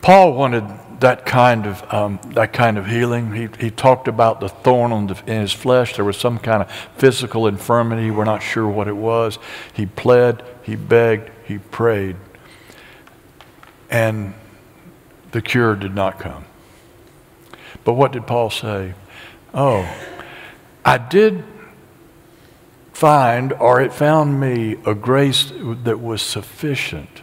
Paul 0.00 0.32
wanted 0.32 0.64
that 1.02 1.26
kind 1.26 1.66
of, 1.66 1.92
um, 1.92 2.18
that 2.34 2.52
kind 2.52 2.78
of 2.78 2.86
healing. 2.86 3.32
He, 3.34 3.48
he 3.58 3.70
talked 3.70 4.08
about 4.08 4.40
the 4.40 4.48
thorn 4.48 5.06
the, 5.06 5.22
in 5.26 5.40
his 5.40 5.52
flesh. 5.52 5.96
There 5.96 6.04
was 6.04 6.16
some 6.16 6.38
kind 6.38 6.62
of 6.62 6.70
physical 6.96 7.46
infirmity. 7.46 8.10
We're 8.10 8.24
not 8.24 8.42
sure 8.42 8.68
what 8.68 8.88
it 8.88 8.96
was. 8.96 9.38
He 9.72 9.86
pled, 9.86 10.42
he 10.62 10.76
begged, 10.76 11.30
he 11.44 11.58
prayed. 11.58 12.16
And 13.90 14.34
the 15.32 15.42
cure 15.42 15.76
did 15.76 15.94
not 15.94 16.18
come. 16.18 16.44
But 17.84 17.94
what 17.94 18.12
did 18.12 18.26
Paul 18.26 18.50
say? 18.50 18.94
Oh, 19.52 19.88
I 20.84 20.98
did 20.98 21.44
find, 22.92 23.52
or 23.54 23.80
it 23.80 23.92
found 23.92 24.40
me, 24.40 24.76
a 24.86 24.94
grace 24.94 25.52
that 25.84 26.00
was 26.00 26.22
sufficient. 26.22 27.22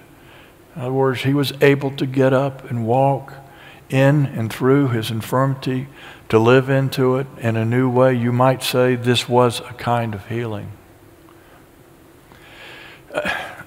In 0.76 0.82
other 0.82 0.94
words, 0.94 1.22
he 1.24 1.34
was 1.34 1.54
able 1.62 1.92
to 1.92 2.06
get 2.06 2.34
up 2.34 2.70
and 2.70 2.86
walk 2.86 3.34
in 3.90 4.26
and 4.26 4.52
through 4.52 4.90
his 4.90 5.12
infirmity, 5.12 5.88
to 6.30 6.38
live 6.38 6.70
into 6.70 7.18
it 7.18 7.28
in 7.40 7.58
a 7.58 7.66
new 7.66 7.90
way. 7.90 8.14
You 8.14 8.32
might 8.32 8.64
say 8.64 8.96
this 8.96 9.28
was 9.28 9.60
a 9.62 9.74
kind 9.74 10.14
of 10.14 10.28
healing. 10.28 10.72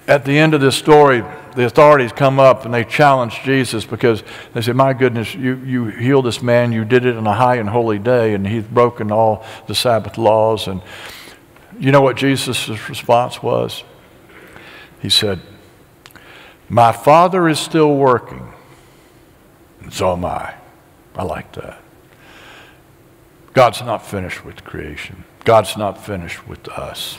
At 0.06 0.24
the 0.24 0.38
end 0.38 0.54
of 0.54 0.60
this 0.60 0.76
story, 0.76 1.24
the 1.54 1.64
authorities 1.64 2.12
come 2.12 2.40
up 2.40 2.64
and 2.64 2.74
they 2.74 2.84
challenge 2.84 3.40
Jesus 3.44 3.84
because 3.84 4.22
they 4.52 4.60
say, 4.60 4.72
My 4.72 4.92
goodness, 4.92 5.34
you, 5.34 5.56
you 5.56 5.86
healed 5.86 6.24
this 6.24 6.42
man, 6.42 6.72
you 6.72 6.84
did 6.84 7.04
it 7.04 7.16
on 7.16 7.26
a 7.26 7.34
high 7.34 7.56
and 7.56 7.68
holy 7.68 7.98
day, 7.98 8.34
and 8.34 8.46
he's 8.46 8.64
broken 8.64 9.12
all 9.12 9.44
the 9.66 9.74
Sabbath 9.74 10.18
laws. 10.18 10.66
And 10.66 10.82
you 11.78 11.92
know 11.92 12.00
what 12.00 12.16
Jesus' 12.16 12.68
response 12.88 13.42
was? 13.42 13.84
He 15.00 15.08
said, 15.08 15.40
My 16.68 16.92
Father 16.92 17.48
is 17.48 17.58
still 17.58 17.94
working, 17.96 18.51
and 19.82 19.92
so 19.92 20.12
am 20.12 20.24
I. 20.24 20.54
I 21.14 21.24
like 21.24 21.52
that. 21.52 21.80
God's 23.52 23.82
not 23.82 24.06
finished 24.06 24.44
with 24.44 24.64
creation, 24.64 25.24
God's 25.44 25.76
not 25.76 26.02
finished 26.02 26.48
with 26.48 26.68
us. 26.68 27.18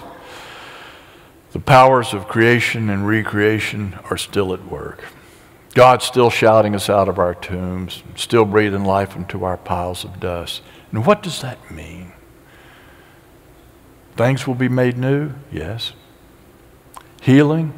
The 1.51 1.59
powers 1.59 2.15
of 2.15 2.27
creation 2.27 2.89
and 2.89 3.07
recreation 3.07 3.99
are 4.09 4.17
still 4.17 4.55
at 4.55 4.65
work. 4.65 5.03
God's 5.75 6.03
still 6.03 6.31
shouting 6.31 6.73
us 6.73 6.89
out 6.89 7.07
of 7.07 7.19
our 7.19 7.35
tombs, 7.35 8.01
still 8.15 8.45
breathing 8.45 8.83
life 8.83 9.15
into 9.15 9.43
our 9.43 9.57
piles 9.57 10.03
of 10.03 10.19
dust. 10.19 10.63
And 10.91 11.05
what 11.05 11.21
does 11.21 11.41
that 11.41 11.71
mean? 11.71 12.13
Things 14.15 14.47
will 14.47 14.55
be 14.55 14.69
made 14.69 14.97
new? 14.97 15.31
Yes. 15.51 15.93
Healing? 17.21 17.73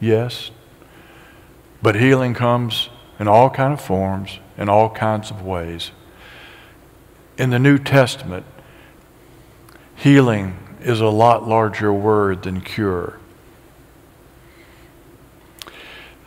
Yes. 0.00 0.50
But 1.82 1.96
healing 1.96 2.34
comes 2.34 2.90
in 3.18 3.28
all 3.28 3.50
kind 3.50 3.72
of 3.72 3.80
forms, 3.80 4.38
in 4.56 4.68
all 4.68 4.90
kinds 4.90 5.30
of 5.30 5.42
ways. 5.42 5.90
In 7.36 7.50
the 7.50 7.58
New 7.58 7.78
Testament, 7.78 8.44
healing 9.94 10.56
is 10.80 11.00
a 11.00 11.08
lot 11.08 11.46
larger 11.46 11.92
word 11.92 12.42
than 12.42 12.60
cure. 12.60 13.18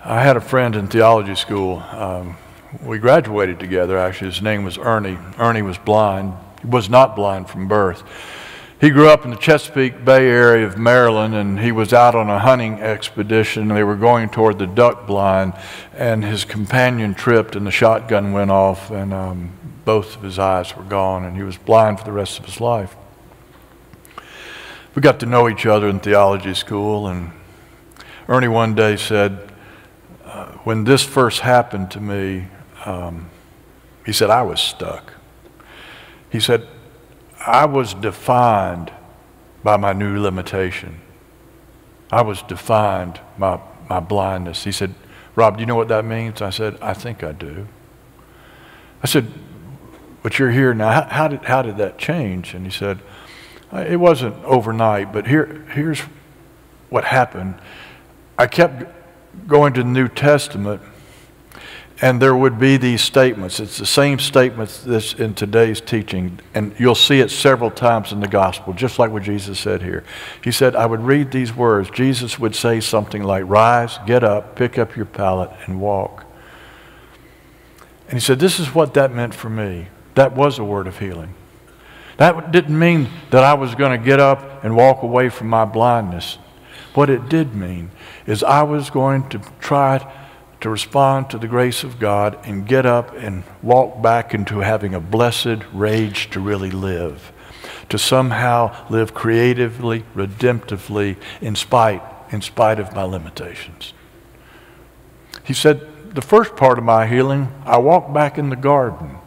I 0.03 0.21
had 0.23 0.35
a 0.35 0.41
friend 0.41 0.75
in 0.75 0.87
theology 0.87 1.35
school. 1.35 1.79
Um, 1.91 2.37
we 2.81 2.97
graduated 2.97 3.59
together, 3.59 3.97
actually. 3.97 4.31
His 4.31 4.41
name 4.41 4.63
was 4.63 4.77
Ernie. 4.77 5.17
Ernie 5.37 5.61
was 5.61 5.77
blind. 5.77 6.33
He 6.61 6.67
was 6.67 6.89
not 6.89 7.15
blind 7.15 7.49
from 7.49 7.67
birth. 7.67 8.03
He 8.81 8.89
grew 8.89 9.07
up 9.07 9.23
in 9.23 9.31
the 9.31 9.37
Chesapeake 9.37 10.03
Bay 10.03 10.27
area 10.27 10.65
of 10.65 10.77
Maryland, 10.77 11.35
and 11.35 11.59
he 11.59 11.71
was 11.71 11.93
out 11.93 12.15
on 12.15 12.29
a 12.29 12.39
hunting 12.39 12.81
expedition. 12.81 13.69
They 13.69 13.83
were 13.83 13.95
going 13.95 14.29
toward 14.29 14.59
the 14.59 14.67
duck 14.67 15.07
blind, 15.07 15.53
and 15.95 16.25
his 16.25 16.43
companion 16.43 17.13
tripped, 17.13 17.55
and 17.55 17.65
the 17.65 17.71
shotgun 17.71 18.33
went 18.33 18.51
off, 18.51 18.91
and 18.91 19.13
um, 19.13 19.51
both 19.85 20.17
of 20.17 20.23
his 20.23 20.39
eyes 20.39 20.75
were 20.75 20.83
gone, 20.83 21.23
and 21.23 21.37
he 21.37 21.43
was 21.43 21.57
blind 21.57 21.99
for 21.99 22.05
the 22.05 22.11
rest 22.11 22.39
of 22.39 22.45
his 22.45 22.59
life 22.59 22.95
we 24.95 25.01
got 25.01 25.19
to 25.21 25.25
know 25.25 25.47
each 25.47 25.65
other 25.65 25.87
in 25.87 25.99
theology 25.99 26.53
school, 26.53 27.07
and 27.07 27.31
Ernie 28.27 28.47
one 28.47 28.75
day 28.75 28.97
said, 28.97 29.51
uh, 30.25 30.47
When 30.63 30.83
this 30.83 31.03
first 31.03 31.41
happened 31.41 31.91
to 31.91 32.01
me, 32.01 32.47
um, 32.85 33.29
he 34.05 34.11
said, 34.11 34.29
I 34.29 34.41
was 34.41 34.59
stuck. 34.59 35.13
He 36.29 36.39
said, 36.39 36.67
I 37.45 37.65
was 37.65 37.93
defined 37.93 38.91
by 39.63 39.77
my 39.77 39.93
new 39.93 40.19
limitation. 40.19 41.01
I 42.11 42.21
was 42.21 42.41
defined 42.43 43.19
by 43.37 43.59
my 43.89 43.99
blindness. 43.99 44.63
He 44.63 44.71
said, 44.71 44.93
Rob, 45.35 45.57
do 45.57 45.61
you 45.61 45.65
know 45.65 45.75
what 45.75 45.87
that 45.87 46.05
means? 46.05 46.41
I 46.41 46.49
said, 46.49 46.77
I 46.81 46.93
think 46.93 47.23
I 47.23 47.31
do. 47.31 47.67
I 49.01 49.07
said, 49.07 49.31
but 50.21 50.37
you're 50.37 50.51
here 50.51 50.73
now. 50.73 51.07
How, 51.09 51.27
did, 51.27 51.43
how 51.45 51.61
did 51.61 51.77
that 51.77 51.97
change? 51.97 52.53
And 52.53 52.65
he 52.65 52.71
said, 52.71 52.99
uh, 53.73 53.85
it 53.87 53.95
wasn't 53.95 54.35
overnight, 54.43 55.11
but 55.11 55.25
here, 55.27 55.65
here's 55.73 56.01
what 56.89 57.05
happened. 57.05 57.55
I 58.37 58.47
kept 58.47 58.83
going 59.47 59.73
to 59.73 59.83
the 59.83 59.89
New 59.89 60.09
Testament, 60.09 60.81
and 62.01 62.19
there 62.19 62.35
would 62.35 62.57
be 62.57 62.77
these 62.77 63.01
statements. 63.01 63.59
It's 63.59 63.77
the 63.77 63.85
same 63.85 64.17
statements 64.17 64.81
that's 64.81 65.13
in 65.13 65.35
today's 65.35 65.79
teaching, 65.79 66.39
and 66.55 66.73
you'll 66.79 66.95
see 66.95 67.19
it 67.19 67.29
several 67.29 67.69
times 67.69 68.11
in 68.11 68.19
the 68.19 68.27
gospel, 68.27 68.73
just 68.73 68.97
like 68.97 69.11
what 69.11 69.21
Jesus 69.21 69.59
said 69.59 69.83
here. 69.83 70.03
He 70.43 70.51
said, 70.51 70.75
I 70.75 70.87
would 70.87 71.01
read 71.01 71.29
these 71.29 71.55
words. 71.55 71.91
Jesus 71.91 72.39
would 72.39 72.55
say 72.55 72.79
something 72.79 73.21
like, 73.21 73.43
Rise, 73.45 73.99
get 74.07 74.23
up, 74.23 74.55
pick 74.55 74.79
up 74.79 74.95
your 74.95 75.05
pallet, 75.05 75.51
and 75.67 75.79
walk. 75.79 76.25
And 78.07 78.13
he 78.13 78.19
said, 78.19 78.39
This 78.39 78.59
is 78.59 78.73
what 78.73 78.95
that 78.95 79.13
meant 79.13 79.35
for 79.35 79.49
me. 79.49 79.87
That 80.15 80.35
was 80.35 80.57
a 80.57 80.63
word 80.63 80.87
of 80.87 80.97
healing. 80.97 81.35
That 82.17 82.51
didn't 82.51 82.77
mean 82.77 83.09
that 83.29 83.43
I 83.43 83.53
was 83.53 83.75
going 83.75 83.97
to 83.97 84.03
get 84.03 84.19
up 84.19 84.63
and 84.63 84.75
walk 84.75 85.03
away 85.03 85.29
from 85.29 85.47
my 85.47 85.65
blindness. 85.65 86.39
What 86.95 87.09
it 87.11 87.29
did 87.29 87.55
mean 87.55 87.91
is 88.25 88.43
I 88.43 88.63
was 88.63 88.89
going 88.89 89.29
to 89.29 89.39
try 89.59 89.99
to 90.61 90.69
respond 90.69 91.29
to 91.29 91.37
the 91.37 91.47
grace 91.47 91.83
of 91.83 91.99
God 91.99 92.37
and 92.43 92.67
get 92.67 92.85
up 92.85 93.13
and 93.15 93.43
walk 93.61 94.01
back 94.01 94.33
into 94.33 94.59
having 94.59 94.93
a 94.93 94.99
blessed 94.99 95.57
rage 95.73 96.29
to 96.29 96.39
really 96.39 96.71
live, 96.71 97.31
to 97.89 97.97
somehow 97.97 98.87
live 98.89 99.13
creatively, 99.13 100.05
redemptively, 100.15 101.17
in 101.41 101.55
spite, 101.55 102.01
in 102.31 102.41
spite 102.41 102.79
of 102.79 102.95
my 102.95 103.03
limitations. 103.03 103.93
He 105.43 105.53
said, 105.53 106.13
the 106.13 106.21
first 106.21 106.55
part 106.55 106.77
of 106.77 106.83
my 106.83 107.07
healing, 107.07 107.51
I 107.65 107.77
walked 107.77 108.13
back 108.13 108.37
in 108.37 108.49
the 108.49 108.55
garden. 108.55 109.17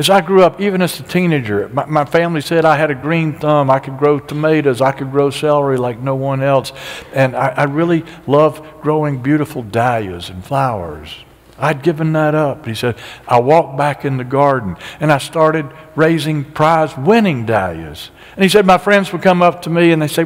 As 0.00 0.08
I 0.08 0.22
grew 0.22 0.42
up, 0.42 0.62
even 0.62 0.80
as 0.80 0.98
a 0.98 1.02
teenager, 1.02 1.68
my, 1.68 1.84
my 1.84 2.04
family 2.06 2.40
said 2.40 2.64
I 2.64 2.78
had 2.78 2.90
a 2.90 2.94
green 2.94 3.38
thumb. 3.38 3.68
I 3.68 3.80
could 3.80 3.98
grow 3.98 4.18
tomatoes. 4.18 4.80
I 4.80 4.92
could 4.92 5.10
grow 5.10 5.28
celery 5.28 5.76
like 5.76 5.98
no 5.98 6.14
one 6.14 6.42
else. 6.42 6.72
And 7.12 7.36
I, 7.36 7.48
I 7.48 7.64
really 7.64 8.06
loved 8.26 8.80
growing 8.80 9.20
beautiful 9.20 9.62
dahlias 9.62 10.30
and 10.30 10.42
flowers. 10.42 11.14
I'd 11.58 11.82
given 11.82 12.14
that 12.14 12.34
up. 12.34 12.64
He 12.64 12.74
said, 12.74 12.96
I 13.28 13.40
walked 13.40 13.76
back 13.76 14.06
in 14.06 14.16
the 14.16 14.24
garden 14.24 14.78
and 15.00 15.12
I 15.12 15.18
started 15.18 15.70
raising 15.94 16.44
prize 16.44 16.96
winning 16.96 17.44
dahlias. 17.44 18.10
And 18.36 18.42
he 18.42 18.48
said, 18.48 18.64
My 18.64 18.78
friends 18.78 19.12
would 19.12 19.20
come 19.20 19.42
up 19.42 19.60
to 19.62 19.70
me 19.70 19.92
and 19.92 20.00
they 20.00 20.08
say, 20.08 20.24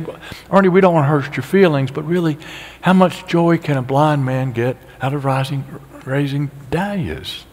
Ernie, 0.52 0.68
we 0.68 0.82
don't 0.82 0.94
want 0.94 1.06
to 1.06 1.08
hurt 1.08 1.36
your 1.36 1.42
feelings, 1.42 1.90
but 1.90 2.04
really, 2.04 2.38
how 2.82 2.92
much 2.92 3.26
joy 3.26 3.58
can 3.58 3.76
a 3.76 3.82
blind 3.82 4.24
man 4.24 4.52
get 4.52 4.76
out 5.02 5.14
of 5.14 5.24
rising, 5.24 5.64
raising 6.04 6.52
dahlias? 6.70 7.44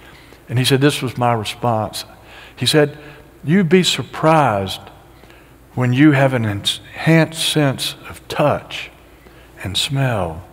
And 0.51 0.59
he 0.59 0.65
said, 0.65 0.81
This 0.81 1.01
was 1.01 1.17
my 1.17 1.33
response. 1.33 2.05
He 2.61 2.67
said, 2.67 2.95
You'd 3.43 3.69
be 3.69 3.81
surprised 3.81 4.81
when 5.73 5.93
you 5.93 6.11
have 6.11 6.35
an 6.35 6.45
enhanced 6.45 7.49
sense 7.49 7.95
of 8.07 8.25
touch 8.27 8.91
and 9.63 9.75
smell 9.75 10.43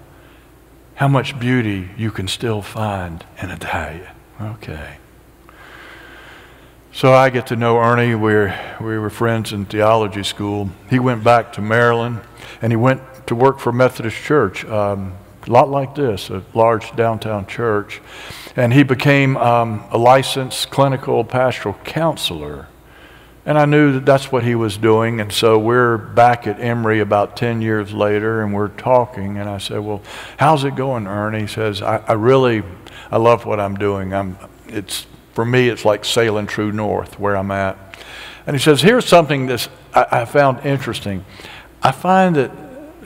how 0.94 1.08
much 1.08 1.38
beauty 1.38 1.90
you 1.98 2.10
can 2.10 2.26
still 2.26 2.62
find 2.62 3.26
in 3.42 3.50
a 3.50 3.58
dahlia. 3.58 4.14
Okay. 4.40 4.96
So 6.92 7.12
I 7.12 7.28
get 7.28 7.46
to 7.48 7.56
know 7.56 7.76
Ernie. 7.76 8.14
We're, 8.14 8.58
we 8.80 8.98
were 8.98 9.10
friends 9.10 9.52
in 9.52 9.66
theology 9.66 10.22
school. 10.22 10.70
He 10.88 10.98
went 10.98 11.22
back 11.22 11.52
to 11.52 11.60
Maryland 11.60 12.22
and 12.62 12.72
he 12.72 12.76
went 12.76 13.02
to 13.26 13.34
work 13.34 13.58
for 13.58 13.70
Methodist 13.70 14.16
Church, 14.16 14.64
um, 14.64 15.12
a 15.48 15.52
lot 15.52 15.70
like 15.70 15.94
this, 15.94 16.28
a 16.30 16.42
large 16.52 16.94
downtown 16.94 17.46
church. 17.46 18.02
And 18.54 18.72
he 18.72 18.82
became 18.82 19.36
um, 19.38 19.84
a 19.90 19.96
licensed 19.96 20.70
clinical 20.70 21.24
pastoral 21.24 21.74
counselor. 21.84 22.68
And 23.46 23.58
I 23.58 23.64
knew 23.64 23.92
that 23.92 24.04
that's 24.04 24.30
what 24.30 24.44
he 24.44 24.54
was 24.54 24.76
doing. 24.76 25.20
And 25.20 25.32
so 25.32 25.58
we're 25.58 25.96
back 25.96 26.46
at 26.46 26.60
Emory 26.60 27.00
about 27.00 27.36
10 27.36 27.62
years 27.62 27.94
later 27.94 28.42
and 28.42 28.52
we're 28.52 28.68
talking. 28.68 29.38
And 29.38 29.48
I 29.48 29.56
said, 29.56 29.78
Well, 29.78 30.02
how's 30.36 30.64
it 30.64 30.76
going, 30.76 31.06
Ernie? 31.06 31.40
He 31.40 31.46
says, 31.46 31.80
I, 31.80 31.96
I 32.06 32.12
really, 32.12 32.62
I 33.10 33.16
love 33.16 33.46
what 33.46 33.58
I'm 33.58 33.76
doing. 33.76 34.12
I'm, 34.12 34.36
it's, 34.66 35.06
for 35.32 35.46
me, 35.46 35.70
it's 35.70 35.86
like 35.86 36.04
sailing 36.04 36.46
true 36.46 36.72
north 36.72 37.18
where 37.18 37.36
I'm 37.36 37.50
at. 37.50 37.98
And 38.46 38.54
he 38.54 38.60
says, 38.60 38.82
Here's 38.82 39.06
something 39.06 39.46
that 39.46 39.66
I, 39.94 40.06
I 40.10 40.24
found 40.26 40.66
interesting. 40.66 41.24
I 41.82 41.92
find 41.92 42.36
that 42.36 42.50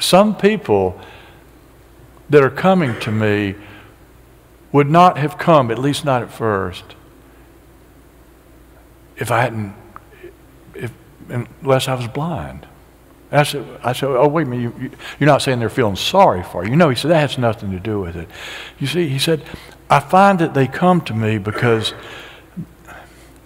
some 0.00 0.34
people 0.34 1.00
that 2.32 2.42
are 2.42 2.50
coming 2.50 2.98
to 2.98 3.12
me 3.12 3.54
would 4.72 4.88
not 4.88 5.18
have 5.18 5.36
come, 5.36 5.70
at 5.70 5.78
least 5.78 6.02
not 6.02 6.22
at 6.22 6.30
first, 6.30 6.82
if 9.18 9.30
I 9.30 9.42
hadn't 9.42 9.74
if, 10.74 10.90
unless 11.28 11.88
I 11.88 11.94
was 11.94 12.08
blind. 12.08 12.66
I 13.30 13.42
said, 13.42 13.66
I 13.84 13.92
said, 13.92 14.08
oh, 14.08 14.28
wait 14.28 14.46
a 14.46 14.50
minute, 14.50 14.74
you, 14.80 14.90
are 15.20 15.26
not 15.26 15.42
saying 15.42 15.58
they're 15.58 15.68
feeling 15.68 15.96
sorry 15.96 16.42
for 16.42 16.64
you. 16.64 16.74
No, 16.74 16.88
he 16.88 16.96
said, 16.96 17.10
that 17.10 17.20
has 17.20 17.36
nothing 17.36 17.70
to 17.72 17.78
do 17.78 18.00
with 18.00 18.16
it. 18.16 18.30
You 18.78 18.86
see, 18.86 19.08
he 19.08 19.18
said, 19.18 19.44
I 19.90 20.00
find 20.00 20.38
that 20.38 20.54
they 20.54 20.66
come 20.66 21.02
to 21.02 21.14
me 21.14 21.36
because 21.36 21.92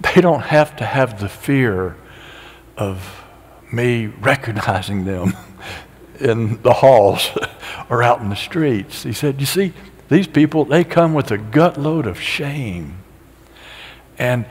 they 0.01 0.21
don't 0.21 0.43
have 0.43 0.77
to 0.77 0.85
have 0.85 1.21
the 1.21 1.29
fear 1.29 1.97
of 2.77 3.25
me 3.73 4.07
recognizing 4.21 5.05
them 5.07 5.35
in 6.21 6.63
the 6.63 6.73
halls 6.73 7.31
or 7.91 8.03
out 8.03 8.21
in 8.21 8.29
the 8.29 8.37
streets. 8.37 9.03
He 9.03 9.13
said, 9.13 9.41
You 9.41 9.47
see, 9.47 9.73
these 10.09 10.27
people, 10.27 10.65
they 10.65 10.85
come 10.85 11.15
with 11.15 11.31
a 11.31 11.39
gut 11.39 11.79
load 11.79 12.07
of 12.07 12.21
shame. 12.21 12.99
And 14.19 14.47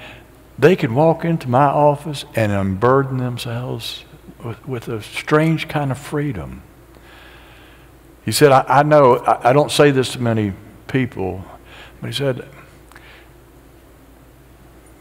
they 0.58 0.75
can 0.75 0.95
walk 0.95 1.25
into 1.25 1.49
my 1.49 1.65
office 1.65 2.25
and 2.36 2.51
unburden 2.51 3.17
themselves 3.17 4.06
with, 4.43 4.65
with 4.67 4.88
a 4.88 5.01
strange 5.01 5.67
kind 5.67 5.91
of 5.91 5.97
freedom. 5.97 6.62
He 8.23 8.32
said, 8.32 8.51
I, 8.51 8.65
I 8.67 8.84
know, 8.84 9.17
I, 9.17 9.49
I 9.49 9.54
don't 9.54 9.71
say 9.71 9.91
this 9.91 10.13
to 10.13 10.21
many 10.21 10.54
people, 10.88 11.43
but 11.99 12.08
he 12.08 12.13
said, 12.13 12.47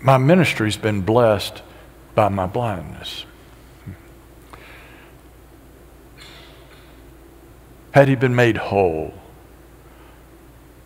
my 0.05 0.19
ministry's 0.19 0.77
been 0.77 1.01
blessed 1.01 1.63
by 2.15 2.29
my 2.29 2.47
blindness. 2.47 3.25
Had 7.95 8.09
he 8.09 8.17
been 8.17 8.35
made 8.35 8.57
whole? 8.57 9.15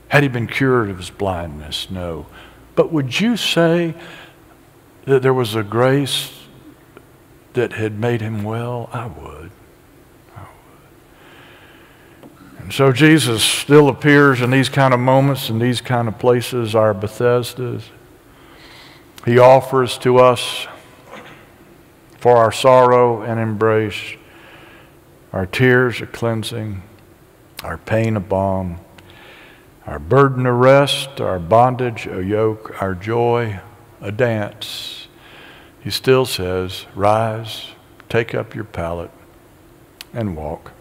Had 0.08 0.24
he 0.24 0.28
been 0.28 0.46
cured 0.46 0.90
of 0.90 0.98
his 0.98 1.08
blindness? 1.08 1.90
No. 1.90 2.26
But 2.74 2.92
would 2.92 3.18
you 3.18 3.38
say 3.38 3.94
that 5.06 5.22
there 5.22 5.32
was 5.32 5.54
a 5.54 5.62
grace 5.62 6.34
that 7.54 7.72
had 7.72 7.98
made 7.98 8.20
him 8.20 8.42
well, 8.42 8.90
I 8.92 9.06
would. 9.06 9.50
I 10.36 10.42
would. 12.20 12.30
And 12.58 12.74
so 12.74 12.92
Jesus 12.92 13.42
still 13.42 13.88
appears 13.88 14.42
in 14.42 14.50
these 14.50 14.68
kind 14.68 14.92
of 14.92 15.00
moments, 15.00 15.48
in 15.48 15.58
these 15.58 15.80
kind 15.80 16.08
of 16.08 16.18
places, 16.18 16.74
our 16.74 16.92
Bethesdas. 16.92 17.84
He 19.24 19.38
offers 19.38 19.96
to 20.00 20.18
us 20.18 20.66
for 22.18 22.36
our 22.36 22.52
sorrow 22.52 23.22
and 23.22 23.40
embrace, 23.40 24.14
our 25.32 25.46
tears 25.46 26.02
a 26.02 26.06
cleansing, 26.06 26.82
our 27.62 27.78
pain 27.78 28.16
a 28.16 28.20
balm, 28.20 28.78
our 29.86 29.98
burden 29.98 30.46
a 30.46 30.52
rest, 30.52 31.20
our 31.20 31.38
bondage 31.38 32.06
a 32.06 32.22
yoke, 32.22 32.80
our 32.80 32.94
joy 32.94 33.60
a 34.00 34.12
dance, 34.12 35.08
he 35.80 35.90
still 35.90 36.26
says, 36.26 36.86
Rise, 36.94 37.68
take 38.08 38.34
up 38.34 38.54
your 38.54 38.64
pallet, 38.64 39.10
and 40.12 40.36
walk. 40.36 40.72